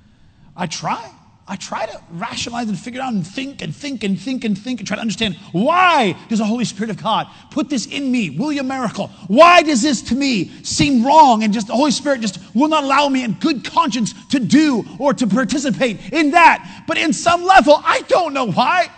[0.56, 1.10] I try.
[1.48, 4.80] I try to rationalize and figure out and think and think and think and think
[4.80, 8.30] and try to understand why does the Holy Spirit of God put this in me,
[8.30, 9.08] William Miracle?
[9.28, 12.82] Why does this to me seem wrong and just the Holy Spirit just will not
[12.82, 16.82] allow me in good conscience to do or to participate in that?
[16.88, 18.90] But in some level, I don't know why.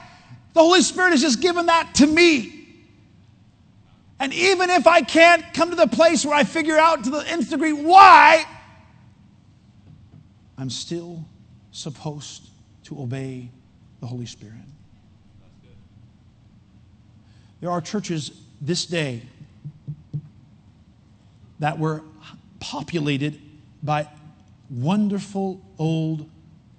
[0.55, 2.55] The Holy Spirit has just given that to me.
[4.19, 7.31] And even if I can't come to the place where I figure out to the
[7.31, 8.47] nth degree why,
[10.57, 11.27] I'm still
[11.73, 12.49] supposed
[12.85, 13.51] to obey
[14.01, 14.55] the Holy Spirit.
[17.61, 19.23] There are churches this day
[21.59, 22.03] that were
[22.61, 23.41] populated
[23.83, 24.09] by
[24.71, 26.29] wonderful old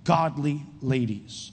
[0.03, 1.51] godly ladies.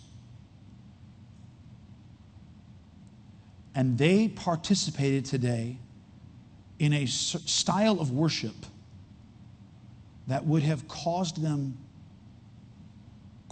[3.75, 5.77] And they participated today
[6.79, 8.55] in a style of worship
[10.27, 11.77] that would have caused them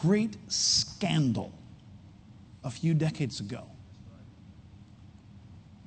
[0.04, 1.50] great scandal
[2.62, 3.64] a few decades ago.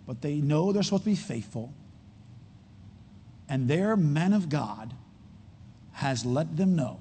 [0.08, 1.74] But they know they're supposed to be faithful,
[3.48, 4.94] and their man of God
[5.94, 7.00] has let them know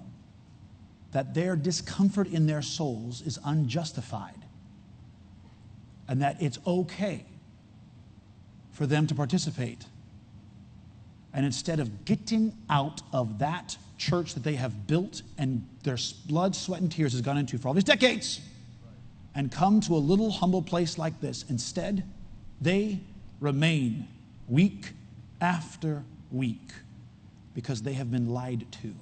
[1.13, 4.45] that their discomfort in their souls is unjustified
[6.09, 7.25] and that it's okay
[8.73, 9.87] for them to participate
[11.37, 16.55] And instead of getting out of that church that they have built and their blood,
[16.55, 18.41] sweat, and tears has gone into for all these decades
[19.37, 22.03] and come to a little humble place like this, instead,
[22.61, 22.99] they
[23.39, 24.09] remain
[24.49, 24.93] week
[25.41, 26.71] after week
[27.55, 28.95] because they have been lied to.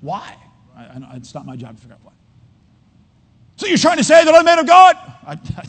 [0.00, 0.34] Why?
[0.76, 2.12] I, I, it's not my job to figure out why.
[3.56, 4.96] So you're trying to say that I'm a man of God?
[5.26, 5.64] I, I,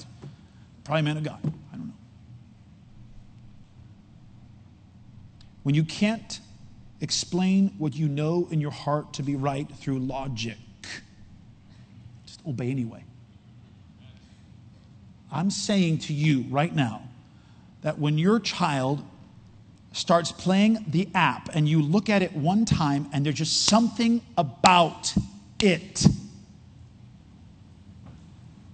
[0.85, 1.39] probably a man of God.
[1.43, 1.93] I don't know.
[5.63, 6.39] When you can't
[7.01, 10.57] explain what you know in your heart to be right through logic,
[12.25, 13.03] just obey anyway.
[15.31, 17.03] I'm saying to you right now
[17.81, 19.03] that when your child
[19.91, 24.21] starts playing the app and you look at it one time and there's just something
[24.37, 25.13] about
[25.59, 26.05] it.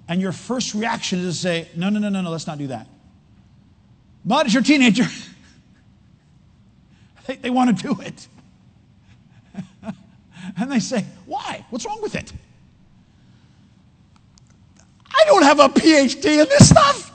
[0.07, 2.67] And your first reaction is to say, no, no, no, no, no, let's not do
[2.67, 2.88] that.
[4.23, 5.05] Not as your teenager.
[7.28, 8.28] they, they want to do it.
[10.57, 11.65] and they say, why?
[11.69, 12.32] What's wrong with it?
[15.07, 17.11] I don't have a PhD in this stuff.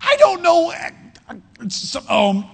[0.00, 0.72] I don't know
[1.68, 2.48] so, um,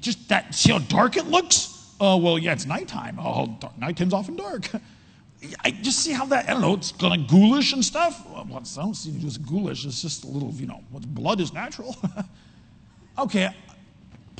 [0.00, 1.94] just that, see how dark it looks?
[2.00, 3.18] Oh, uh, well, yeah, it's nighttime.
[3.18, 4.68] Oh, dark, nighttime's often dark.
[5.64, 8.26] I just see how that, I don't know, it's kind of ghoulish and stuff.
[8.26, 9.86] Well, I don't see it as ghoulish.
[9.86, 11.96] It's just a little, you know, blood is natural.
[13.18, 13.54] okay,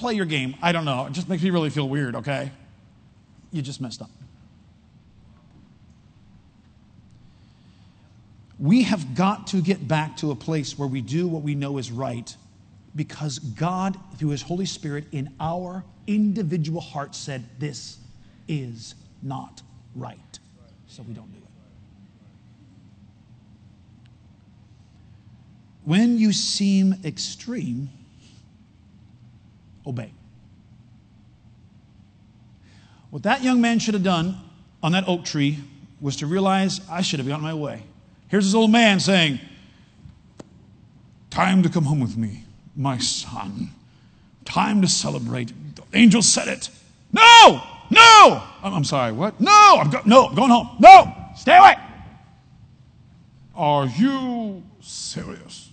[0.00, 0.56] play your game.
[0.62, 1.06] I don't know.
[1.06, 2.50] It just makes me really feel weird, okay?
[3.52, 4.10] You just messed up.
[8.58, 11.78] We have got to get back to a place where we do what we know
[11.78, 12.34] is right
[12.96, 17.98] because God, through His Holy Spirit, in our individual hearts said, This
[18.48, 19.62] is not
[19.94, 20.38] right.
[20.88, 21.44] So we don't do it.
[25.84, 27.88] When you seem extreme,
[29.86, 30.12] obey.
[33.10, 34.40] What that young man should have done
[34.82, 35.58] on that oak tree
[36.00, 37.82] was to realize I should have gotten my way.
[38.28, 39.40] Here's this old man saying,
[41.30, 42.44] Time to come home with me
[42.76, 43.70] my son.
[44.44, 45.52] Time to celebrate.
[45.76, 46.70] The angel said it.
[47.12, 47.62] No!
[47.90, 48.42] No!
[48.62, 49.40] I'm sorry, what?
[49.40, 49.78] No!
[49.80, 50.70] I'm go- no, I'm going home.
[50.78, 51.12] No!
[51.36, 51.76] Stay away!
[53.54, 55.70] Are you serious?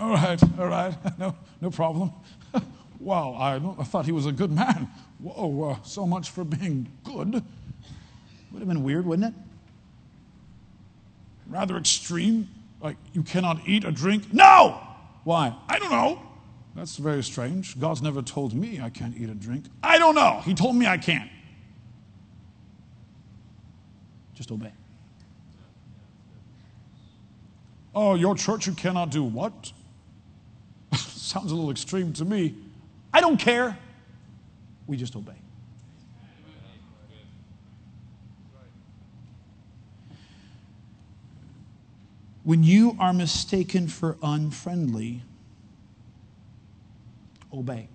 [0.00, 0.94] All right, all right.
[1.18, 2.12] No, no problem.
[2.98, 4.88] wow, I, I thought he was a good man.
[5.18, 7.32] Whoa, uh, so much for being good.
[7.34, 9.40] Would have been weird, wouldn't it?
[11.46, 12.48] Rather extreme.
[12.80, 14.32] Like, you cannot eat or drink?
[14.32, 14.80] No!
[15.24, 15.54] Why?
[15.68, 16.22] I don't know.
[16.74, 17.78] That's very strange.
[17.78, 19.66] God's never told me I can't eat or drink.
[19.82, 20.40] I don't know.
[20.44, 21.30] He told me I can't.
[24.34, 24.72] Just obey.
[27.94, 29.72] Oh, your church, you cannot do what?
[30.96, 32.54] Sounds a little extreme to me.
[33.12, 33.78] I don't care.
[34.86, 35.34] We just obey.
[42.42, 45.22] When you are mistaken for unfriendly,
[47.52, 47.88] obey.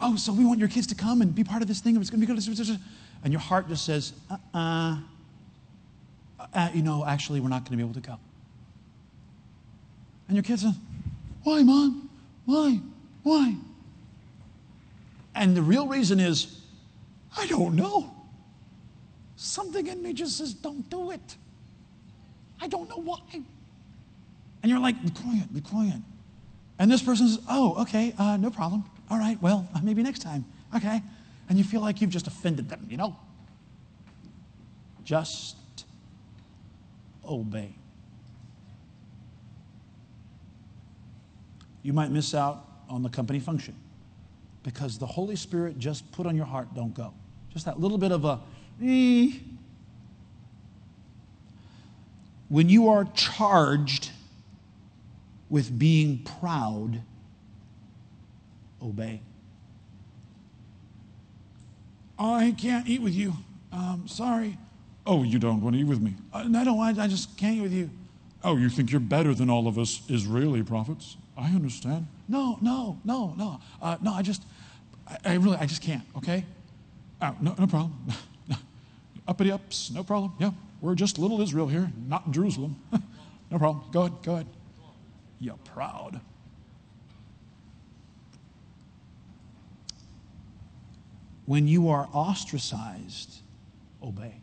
[0.00, 1.96] Oh, so we want your kids to come and be part of this thing.
[1.96, 2.78] It's going to be good.
[3.22, 4.96] And your heart just says, uh-uh.
[6.52, 8.18] Uh, you know, actually, we're not going to be able to go.
[10.30, 10.70] And your kids say,
[11.42, 12.08] why, mom?
[12.44, 12.78] Why?
[13.24, 13.56] Why?
[15.34, 16.60] And the real reason is,
[17.36, 18.14] I don't know.
[19.34, 21.34] Something in me just says, don't do it.
[22.60, 23.18] I don't know why.
[23.32, 26.00] And you're like, be quiet, be quiet.
[26.78, 28.84] And this person says, oh, okay, uh, no problem.
[29.10, 30.44] All right, well, uh, maybe next time.
[30.76, 31.02] Okay.
[31.48, 33.16] And you feel like you've just offended them, you know?
[35.02, 35.56] Just
[37.28, 37.74] obey.
[41.82, 43.74] You might miss out on the company function
[44.62, 47.12] because the Holy Spirit just put on your heart, don't go.
[47.52, 48.40] Just that little bit of a,
[48.82, 49.32] eh,
[52.48, 54.10] when you are charged
[55.48, 57.00] with being proud,
[58.82, 59.20] obey.
[62.18, 63.34] I can't eat with you.
[63.72, 64.58] Um, sorry.
[65.06, 66.14] Oh, you don't want to eat with me?
[66.32, 66.44] Uh.
[66.52, 67.90] I, I just can't eat with you.
[68.44, 71.16] Oh, you think you're better than all of us Israeli prophets?
[71.40, 72.06] I understand.
[72.28, 73.60] No, no, no, no.
[73.80, 74.42] Uh, no, I just,
[75.06, 76.44] I, I, really, I just can't, okay?
[77.20, 77.98] Uh, no, no problem.
[79.28, 80.32] Uppity ups, no problem.
[80.38, 82.76] Yeah, we're just little Israel here, not in Jerusalem.
[83.50, 83.84] no problem.
[83.90, 84.46] Go ahead, go ahead.
[85.40, 86.20] You're proud.
[91.46, 93.40] When you are ostracized,
[94.02, 94.39] obey.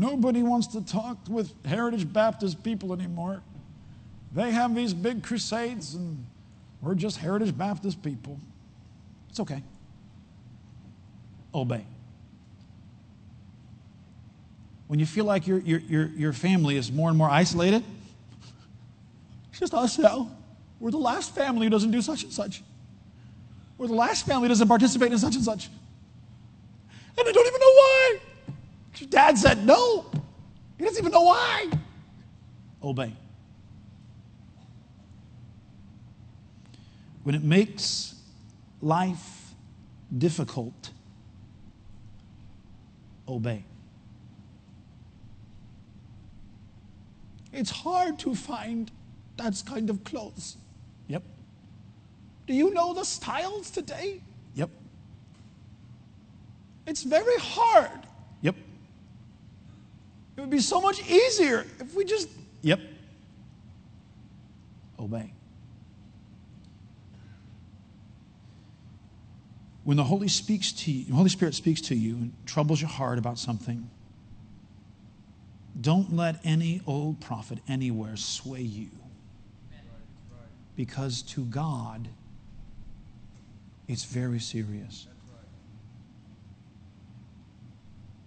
[0.00, 3.42] Nobody wants to talk with Heritage Baptist people anymore.
[4.32, 6.24] They have these big crusades, and
[6.80, 8.40] we're just Heritage Baptist people.
[9.28, 9.62] It's okay.
[11.54, 11.84] Obey.
[14.86, 17.84] When you feel like your, your, your, your family is more and more isolated,
[19.50, 20.30] it's just us now.
[20.80, 22.62] We're the last family who doesn't do such and such.
[23.76, 25.68] We're the last family who doesn't participate in such and such.
[27.18, 28.18] And I don't even know why.
[29.00, 30.10] Your dad said no.
[30.76, 31.70] He doesn't even know why.
[32.82, 33.14] Obey.
[37.22, 38.14] When it makes
[38.80, 39.54] life
[40.16, 40.90] difficult,
[43.28, 43.64] obey.
[47.52, 48.90] It's hard to find
[49.36, 50.56] that kind of clothes.
[51.08, 51.22] Yep.
[52.46, 54.20] Do you know the styles today?
[54.54, 54.70] Yep.
[56.86, 58.06] It's very hard.
[60.40, 62.30] It would be so much easier if we just,
[62.62, 62.80] yep,
[64.98, 65.34] obey.
[69.84, 73.18] When the Holy speaks to you, Holy Spirit speaks to you and troubles your heart
[73.18, 73.90] about something,
[75.78, 78.88] don't let any old prophet anywhere sway you.
[80.74, 82.08] Because to God,
[83.88, 85.06] it's very serious.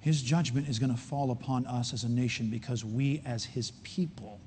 [0.03, 3.71] His judgment is going to fall upon us as a nation because we, as His
[3.83, 4.41] people,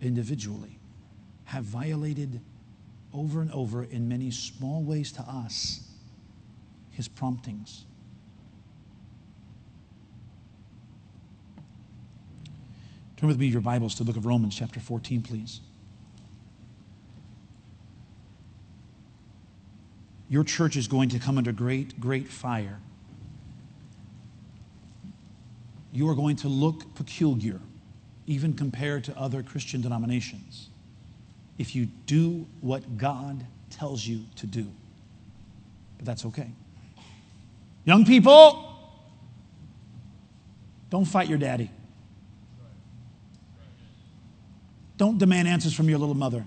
[0.00, 0.78] individually,
[1.44, 2.40] have violated
[3.12, 5.86] over and over in many small ways to us
[6.92, 7.84] His promptings.
[13.18, 15.60] Turn with me your Bibles to the book of Romans, chapter 14, please.
[20.30, 22.80] Your church is going to come under great, great fire.
[25.92, 27.60] You are going to look peculiar,
[28.26, 30.68] even compared to other Christian denominations,
[31.58, 34.66] if you do what God tells you to do.
[35.96, 36.50] But that's okay.
[37.84, 38.66] Young people,
[40.90, 41.70] don't fight your daddy.
[44.96, 46.44] Don't demand answers from your little mother.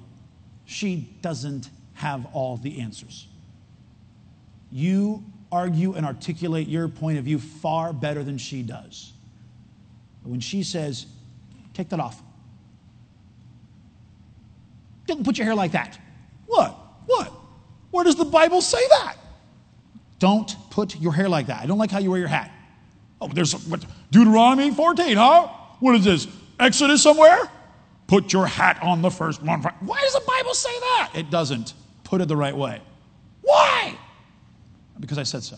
[0.66, 3.28] She doesn't have all the answers.
[4.72, 9.13] You argue and articulate your point of view far better than she does.
[10.24, 11.06] When she says,
[11.74, 12.22] take that off,
[15.06, 16.00] don't put your hair like that.
[16.46, 16.76] What?
[17.06, 17.32] What?
[17.92, 19.16] Where does the Bible say that?
[20.20, 21.62] Don't put your hair like that.
[21.62, 22.52] I don't like how you wear your hat.
[23.20, 25.48] Oh, there's what, Deuteronomy 14, huh?
[25.80, 26.28] What is this?
[26.60, 27.40] Exodus somewhere?
[28.08, 29.62] Put your hat on the first one.
[29.62, 31.12] Why does the Bible say that?
[31.16, 31.74] It doesn't.
[32.04, 32.82] Put it the right way.
[33.42, 33.98] Why?
[35.00, 35.58] Because I said so.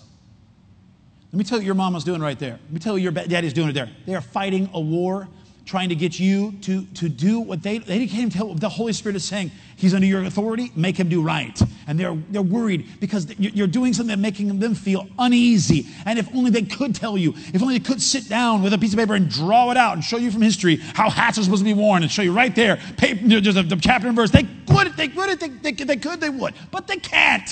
[1.35, 2.51] Let me tell you what your mama's doing right there.
[2.63, 3.89] Let me tell you your daddy's doing it there.
[4.05, 5.27] They are fighting a war
[5.65, 8.93] trying to get you to, to do what they, they can't even tell the Holy
[8.93, 9.51] Spirit is saying.
[9.75, 11.61] He's under your authority, make him do right.
[11.87, 15.87] And they're, they're worried because you're doing something that's making them feel uneasy.
[16.05, 18.77] And if only they could tell you, if only they could sit down with a
[18.77, 21.43] piece of paper and draw it out and show you from history how hats are
[21.43, 24.31] supposed to be worn and show you right there, paper, just the chapter and verse.
[24.31, 27.51] They could, they could, they, they, they could, they would, but they can't.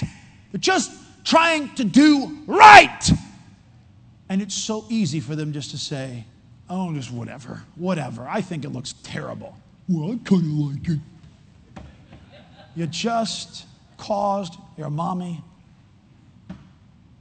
[0.53, 0.89] They're just
[1.25, 3.11] trying to do right.
[4.33, 6.25] And it's so easy for them just to say,
[6.67, 8.27] Oh, just whatever, whatever.
[8.27, 9.55] I think it looks terrible.
[9.87, 11.83] Well, I kind of like it.
[12.75, 15.43] You just caused your mommy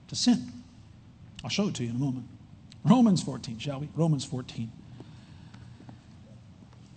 [0.09, 0.43] to sin.
[1.45, 2.25] I'll show it to you in a moment.
[2.83, 3.91] Romans 14, shall we?
[3.95, 4.73] Romans 14.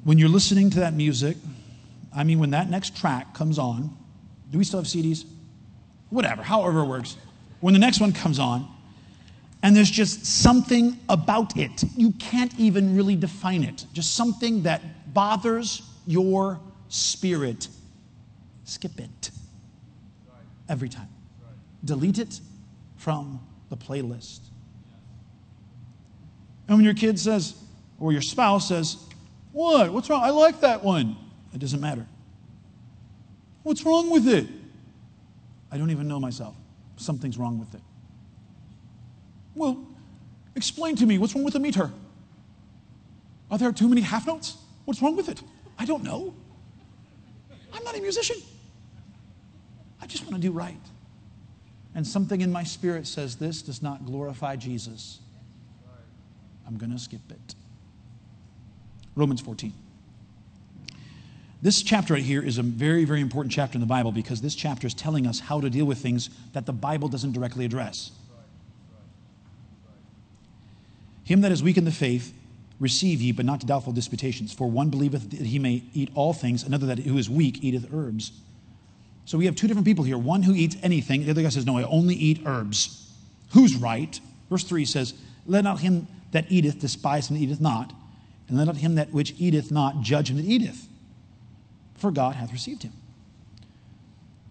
[0.06, 1.36] When you're listening to that music,
[2.16, 3.94] I mean, when that next track comes on,
[4.50, 5.26] do we still have CDs?
[6.10, 7.18] Whatever, however it works.
[7.60, 8.75] When the next one comes on,
[9.66, 11.84] and there's just something about it.
[11.98, 13.88] You can't even really define it.
[13.94, 17.68] Just something that bothers your spirit.
[18.64, 19.32] Skip it.
[20.70, 21.10] Every time.
[21.84, 22.40] Delete it
[22.98, 23.40] from
[23.70, 24.42] the playlist.
[26.68, 27.56] And when your kid says,
[28.00, 28.98] or your spouse says,
[29.52, 29.92] What?
[29.92, 30.22] What's wrong?
[30.24, 31.18] I like that one.
[31.56, 32.06] It doesn't matter.
[33.64, 34.46] What's wrong with it?
[35.72, 36.56] I don't even know myself.
[36.98, 37.82] Something's wrong with it.
[39.56, 39.86] Well,
[40.56, 41.92] explain to me what's wrong with the meter?
[43.50, 44.58] Are there too many half notes?
[44.86, 45.42] What's wrong with it?
[45.80, 46.34] I don't know.
[47.74, 48.38] I'm not a musician.
[50.02, 50.78] I just want to do right.
[51.96, 55.20] And something in my spirit says this does not glorify Jesus.
[56.68, 57.56] I'm going to skip it.
[59.16, 59.72] Romans 14.
[61.62, 64.56] This chapter right here is a very, very important chapter in the Bible because this
[64.56, 68.12] chapter is telling us how to deal with things that the Bible doesn't directly address.
[71.26, 72.34] Him that is weak in the faith,
[72.80, 74.54] receive ye, but not to doubtful disputations.
[74.54, 77.94] For one believeth that he may eat all things, another that who is weak eateth
[77.94, 78.32] herbs.
[79.26, 80.20] So we have two different people here.
[80.20, 83.12] One who eats anything, the other guy says, No, I only eat herbs.
[83.54, 84.20] Who's right?
[84.52, 85.16] Verse 3 says,
[85.48, 87.92] Let not him that eateth despise him that eateth not,
[88.48, 90.88] and let not him that which eateth not judge him that eateth,
[91.96, 92.94] for God hath received him.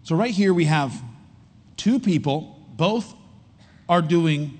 [0.02, 1.00] So right here we have
[1.76, 3.14] two people, both
[3.88, 4.58] are doing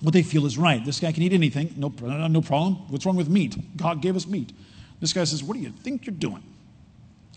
[0.00, 0.84] what they feel is right.
[0.84, 1.88] This guy can eat anything, no,
[2.28, 2.76] no problem.
[2.88, 3.56] What's wrong with meat?
[3.76, 4.52] God gave us meat.
[5.00, 6.42] This guy says, What do you think you're doing?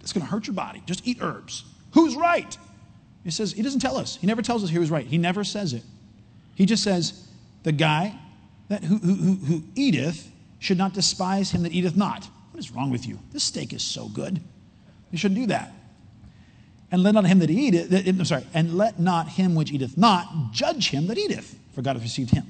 [0.02, 0.84] It's going to hurt your body.
[0.86, 1.64] Just eat herbs.
[1.92, 2.58] Who's right?
[3.24, 4.18] He says, He doesn't tell us.
[4.18, 5.06] He never tells us who's right.
[5.06, 5.84] He never says it.
[6.56, 7.28] He just says,
[7.64, 8.18] The guy
[8.70, 12.28] that who, who, who, who eateth should not despise him that eateth not.
[12.52, 13.20] What is wrong with you?
[13.32, 14.40] This steak is so good.
[15.12, 15.74] You shouldn't do that.
[16.92, 20.52] And let not him that eateth, I'm sorry, and let not him which eateth not
[20.52, 22.46] judge him that eateth, for God hath received him.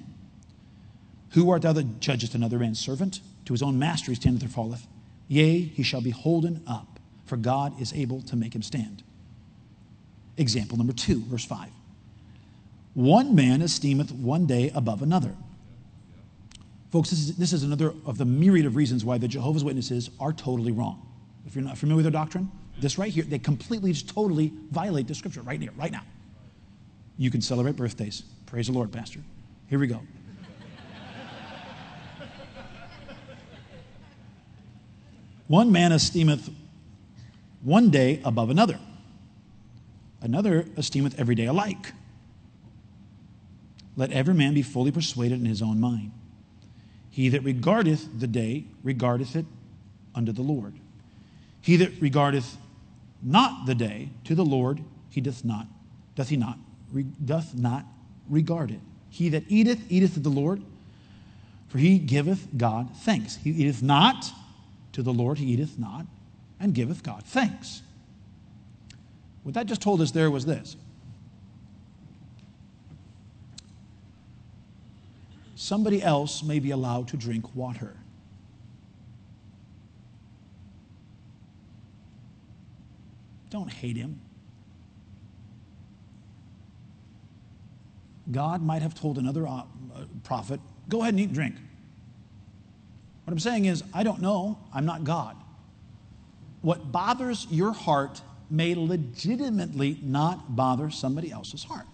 [1.32, 3.22] Who art thou that judgest another man's servant?
[3.46, 4.88] To his own master he standeth or falleth.
[5.28, 9.04] Yea, he shall be holden up, for God is able to make him stand.
[10.38, 11.70] Example number two, verse 5.
[12.94, 15.36] One man esteemeth one day above another.
[16.92, 20.12] Folks, this is, this is another of the myriad of reasons why the Jehovah's Witnesses
[20.20, 21.02] are totally wrong.
[21.48, 25.08] If you're not familiar with their doctrine, this right here, they completely, just totally violate
[25.08, 26.04] the scripture right here, right now.
[27.18, 28.24] You can celebrate birthdays.
[28.54, 29.20] Praise the Lord, Pastor.
[29.68, 30.00] Here we go.
[35.48, 36.52] one man esteemeth
[37.64, 38.80] one day above another,
[40.22, 41.94] another esteemeth every day alike.
[43.96, 46.12] Let every man be fully persuaded in his own mind.
[47.10, 49.48] He that regardeth the day regardeth it
[50.14, 50.76] unto the Lord.
[51.60, 52.56] He that regardeth
[53.20, 55.66] not the day to the Lord he doth not,
[56.14, 56.60] doth he not,
[56.92, 57.88] re, doth not
[58.30, 58.80] regard it.
[59.10, 60.62] He that eateth, eateth to the Lord,
[61.68, 63.36] for he giveth God thanks.
[63.36, 64.32] He eateth not
[64.94, 66.06] to the Lord, he eateth not,
[66.60, 67.82] and giveth God thanks.
[69.44, 70.76] What that just told us there was this.
[75.56, 77.96] Somebody else may be allowed to drink water.
[83.50, 84.20] Don't hate him.
[88.32, 89.64] God might have told another uh,
[90.24, 90.60] prophet,
[90.90, 91.56] go ahead and eat and drink.
[93.26, 94.58] What I'm saying is, I don't know.
[94.74, 95.36] I'm not God.
[96.62, 101.88] What bothers your heart may legitimately not bother somebody else's heart.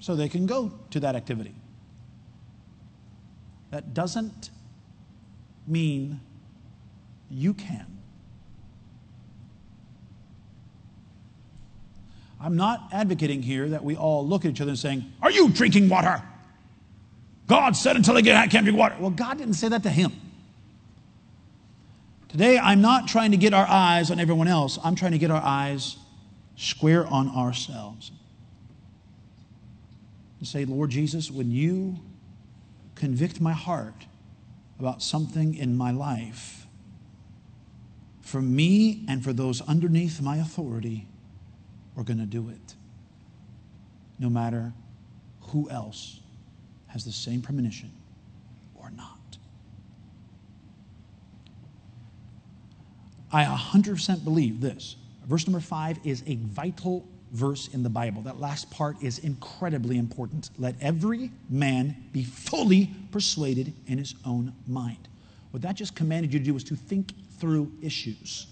[0.00, 1.54] So they can go to that activity.
[3.70, 4.50] That doesn't
[5.66, 6.20] mean
[7.30, 7.97] you can.
[12.40, 15.48] I'm not advocating here that we all look at each other and saying, Are you
[15.50, 16.22] drinking water?
[17.48, 18.96] God said until they get can't drink water.
[19.00, 20.12] Well, God didn't say that to him.
[22.28, 24.78] Today, I'm not trying to get our eyes on everyone else.
[24.84, 25.96] I'm trying to get our eyes
[26.56, 28.12] square on ourselves.
[30.38, 31.96] And say, Lord Jesus, when you
[32.94, 34.06] convict my heart
[34.78, 36.66] about something in my life,
[38.20, 41.07] for me and for those underneath my authority,
[41.98, 42.74] we're going to do it.
[44.20, 44.72] No matter
[45.40, 46.20] who else
[46.86, 47.90] has the same premonition
[48.76, 49.18] or not.
[53.32, 54.94] I 100% believe this.
[55.26, 58.22] Verse number five is a vital verse in the Bible.
[58.22, 60.50] That last part is incredibly important.
[60.56, 65.08] Let every man be fully persuaded in his own mind.
[65.50, 68.46] What that just commanded you to do was to think through issues.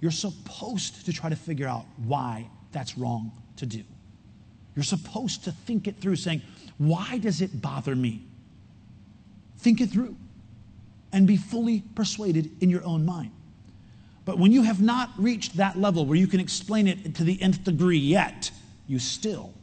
[0.00, 3.82] You're supposed to try to figure out why that's wrong to do.
[4.74, 6.42] You're supposed to think it through, saying,
[6.76, 8.22] Why does it bother me?
[9.58, 10.16] Think it through
[11.12, 13.30] and be fully persuaded in your own mind.
[14.26, 17.40] But when you have not reached that level where you can explain it to the
[17.40, 18.50] nth degree yet,
[18.86, 19.54] you still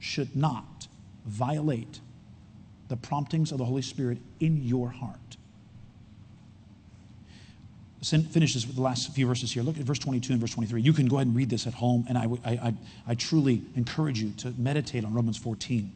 [0.00, 0.88] should not
[1.26, 2.00] violate
[2.88, 5.36] the promptings of the Holy Spirit in your heart
[8.02, 9.62] finishes with the last few verses here.
[9.62, 10.80] Look at verse 22 and verse 23.
[10.80, 12.74] You can go ahead and read this at home, and I, I,
[13.06, 15.92] I truly encourage you to meditate on Romans 14.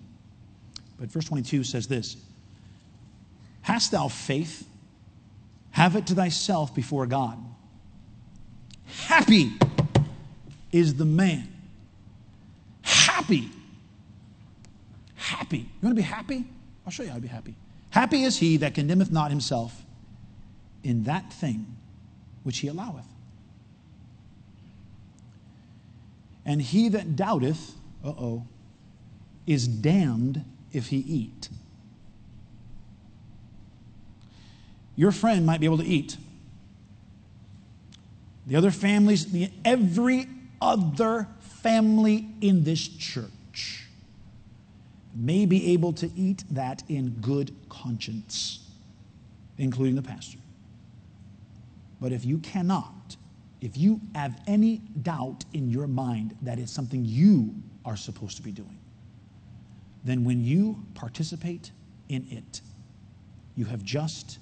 [0.99, 2.17] But verse 22 says this
[3.63, 4.69] Hast thou faith?
[5.71, 7.37] Have it to thyself before God.
[8.87, 9.53] Happy
[10.71, 11.49] is the man.
[12.83, 13.51] Happy.
[15.17, 15.59] Happy.
[15.59, 16.45] You want to be happy?
[16.87, 17.55] I'll show you how to be happy.
[17.91, 19.83] Happy is he that condemneth not himself
[20.85, 21.67] in that thing
[22.45, 23.07] which he alloweth.
[26.47, 27.73] And he that doubteth,
[28.05, 28.47] uh oh,
[29.47, 31.49] is damned if he eat.
[34.97, 36.17] your friend might be able to eat.
[38.47, 40.29] The other families, the, every
[40.61, 43.87] other family in this church
[45.15, 48.61] may be able to eat that in good conscience,
[49.59, 50.39] including the pastor.
[52.01, 53.17] But if you cannot,
[53.61, 58.43] if you have any doubt in your mind that it's something you are supposed to
[58.43, 58.79] be doing,
[60.05, 61.71] then when you participate
[62.09, 62.61] in it,
[63.57, 64.39] you have just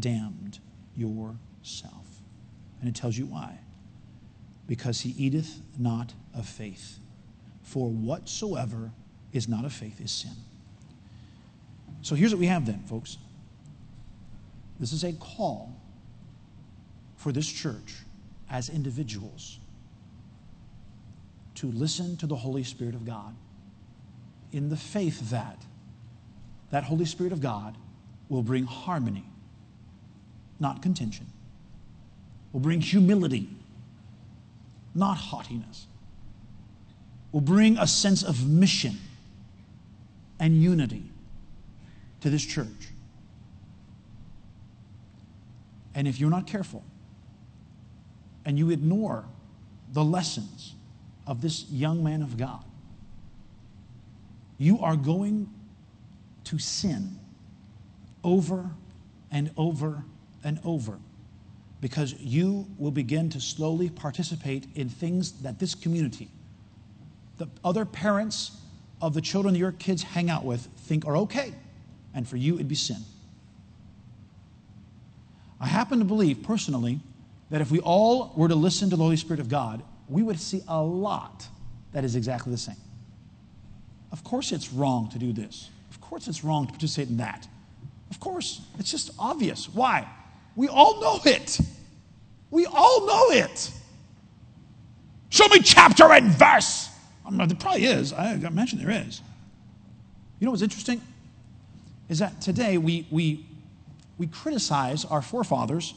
[0.00, 0.58] damned
[0.96, 2.06] yourself.
[2.80, 3.58] And it tells you why.
[4.66, 6.98] Because he eateth not of faith.
[7.62, 8.90] For whatsoever
[9.32, 10.32] is not of faith is sin.
[12.00, 13.18] So here's what we have then, folks.
[14.80, 15.76] This is a call
[17.22, 17.94] for this church
[18.50, 19.60] as individuals
[21.54, 23.34] to listen to the Holy Spirit of God
[24.50, 25.62] in the faith that
[26.70, 27.76] that Holy Spirit of God
[28.28, 29.24] will bring harmony,
[30.58, 31.26] not contention,
[32.50, 33.48] will bring humility,
[34.94, 35.86] not haughtiness,
[37.30, 38.98] will bring a sense of mission
[40.40, 41.04] and unity
[42.20, 42.88] to this church.
[45.94, 46.82] And if you're not careful
[48.44, 49.24] and you ignore
[49.92, 50.74] the lessons
[51.26, 52.64] of this young man of God,
[54.58, 55.48] you are going
[56.44, 57.18] to sin
[58.24, 58.70] over
[59.30, 60.04] and over
[60.44, 60.98] and over
[61.80, 66.28] because you will begin to slowly participate in things that this community,
[67.38, 68.52] the other parents
[69.00, 71.52] of the children your kids hang out with, think are okay.
[72.14, 73.02] And for you, it'd be sin.
[75.60, 77.00] I happen to believe personally
[77.52, 80.40] that if we all were to listen to the Holy Spirit of God, we would
[80.40, 81.46] see a lot
[81.92, 82.78] that is exactly the same.
[84.10, 85.68] Of course, it's wrong to do this.
[85.90, 87.46] Of course, it's wrong to participate in that.
[88.10, 89.68] Of course, it's just obvious.
[89.68, 90.08] Why?
[90.56, 91.60] We all know it.
[92.50, 93.70] We all know it.
[95.28, 96.88] Show me chapter and verse.
[97.26, 98.14] I mean, there probably is.
[98.14, 99.20] I got mentioned there is.
[100.40, 101.02] You know what's interesting?
[102.08, 103.44] Is that today we, we,
[104.16, 105.92] we criticize our forefathers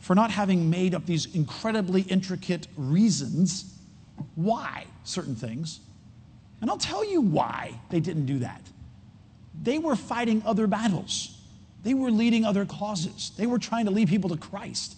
[0.00, 3.76] for not having made up these incredibly intricate reasons
[4.34, 5.80] why certain things
[6.60, 8.60] and I'll tell you why they didn't do that.
[9.62, 11.38] They were fighting other battles,
[11.82, 14.96] they were leading other causes, they were trying to lead people to Christ.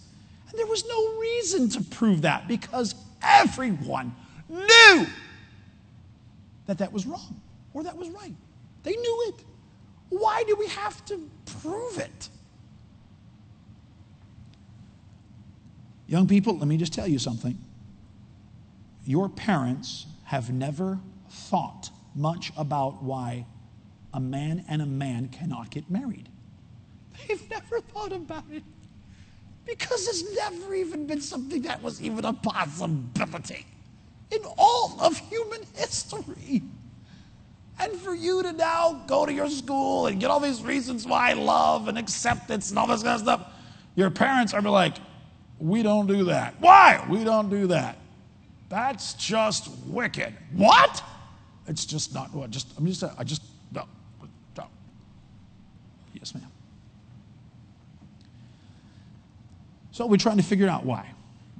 [0.49, 2.93] And there was no reason to prove that because
[3.23, 4.15] everyone
[4.47, 5.07] knew
[6.67, 7.41] that that was wrong
[7.73, 8.35] or that was right.
[8.83, 9.43] They knew it.
[10.09, 11.29] Why do we have to
[11.61, 12.29] prove it?
[16.07, 17.57] Young people, let me just tell you something.
[19.05, 20.99] Your parents have never
[21.29, 23.45] thought much about why
[24.13, 26.29] a man and a man cannot get married.
[27.27, 28.63] They've never thought about it
[29.65, 33.65] because it's never even been something that was even a possibility
[34.31, 36.61] in all of human history.
[37.79, 41.33] And for you to now go to your school and get all these reasons why
[41.33, 43.47] love and acceptance and all this kind of stuff,
[43.95, 44.97] your parents are like,
[45.59, 46.55] we don't do that.
[46.59, 47.05] Why?
[47.09, 47.97] We don't do that.
[48.69, 50.33] That's just wicked.
[50.53, 51.03] What?
[51.67, 52.49] It's just not what.
[52.49, 53.85] Just I'm just I just no,
[54.57, 54.65] no.
[56.13, 56.43] Yes, ma'am.
[59.91, 61.11] So we're trying to figure out why.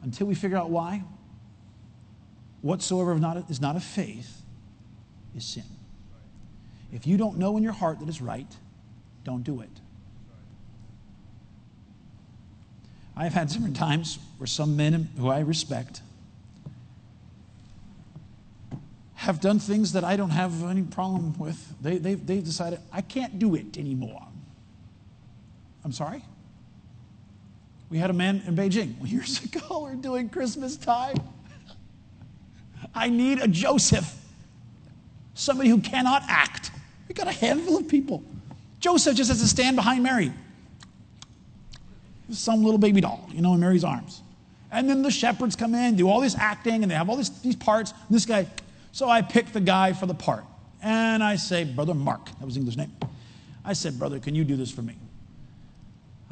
[0.02, 1.04] Until we figure out why,
[2.62, 4.42] whatsoever not, is not of faith
[5.36, 5.64] is sin.
[6.92, 8.52] If you don't know in your heart that it's right,
[9.24, 9.70] don't do it.
[13.16, 16.02] I've had different times where some men who I respect
[19.16, 21.74] have done things that I don't have any problem with.
[21.82, 24.22] They, they've, they've decided, I can't do it anymore.
[25.86, 26.24] I'm sorry?
[27.90, 29.84] We had a man in Beijing years ago.
[29.84, 31.18] We're doing Christmas time.
[32.94, 34.14] I need a Joseph,
[35.36, 36.72] somebody who cannot act.
[37.08, 38.24] We got a handful of people.
[38.80, 40.34] Joseph just has to stand behind Mary.
[42.32, 44.22] Some little baby doll, you know, in Mary's arms.
[44.72, 47.30] And then the shepherds come in, do all this acting, and they have all this,
[47.30, 47.94] these parts.
[48.10, 48.48] This guy,
[48.92, 50.46] so I picked the guy for the part.
[50.82, 52.92] And I say, Brother Mark, that was English name.
[53.64, 54.96] I said, Brother, can you do this for me?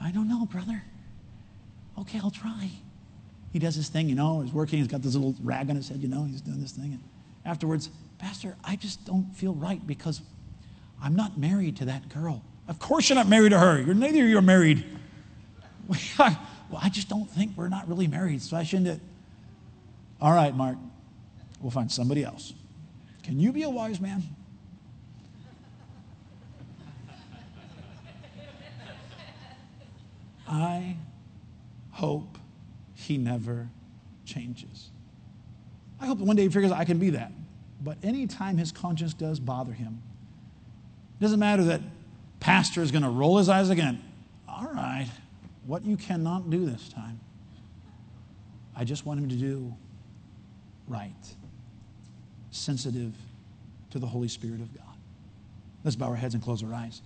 [0.01, 0.81] I don't know, brother.
[1.99, 2.69] Okay, I'll try.
[3.53, 5.89] He does his thing, you know, he's working, he's got this little rag on his
[5.89, 6.93] head, you know, he's doing this thing.
[6.93, 7.03] And
[7.45, 10.21] afterwards, Pastor, I just don't feel right because
[11.01, 12.43] I'm not married to that girl.
[12.67, 13.81] Of course you're not married to her.
[13.81, 14.85] You're neither you're married.
[16.19, 19.01] well, I just don't think we're not really married, so I shouldn't.
[20.21, 20.77] All right, Mark.
[21.59, 22.53] We'll find somebody else.
[23.23, 24.23] Can you be a wise man?
[30.47, 30.97] I
[31.91, 32.37] hope
[32.93, 33.69] he never
[34.25, 34.89] changes.
[35.99, 37.31] I hope that one day he figures out I can be that.
[37.83, 40.01] But anytime his conscience does bother him,
[41.19, 41.81] it doesn't matter that
[42.39, 44.03] pastor is going to roll his eyes again.
[44.47, 45.07] All right,
[45.71, 47.17] what you cannot do this time.
[48.75, 49.73] I just want him to do
[50.85, 51.15] right,
[52.49, 53.13] sensitive
[53.91, 54.97] to the Holy Spirit of God.
[55.85, 57.01] Let's bow our heads and close our eyes.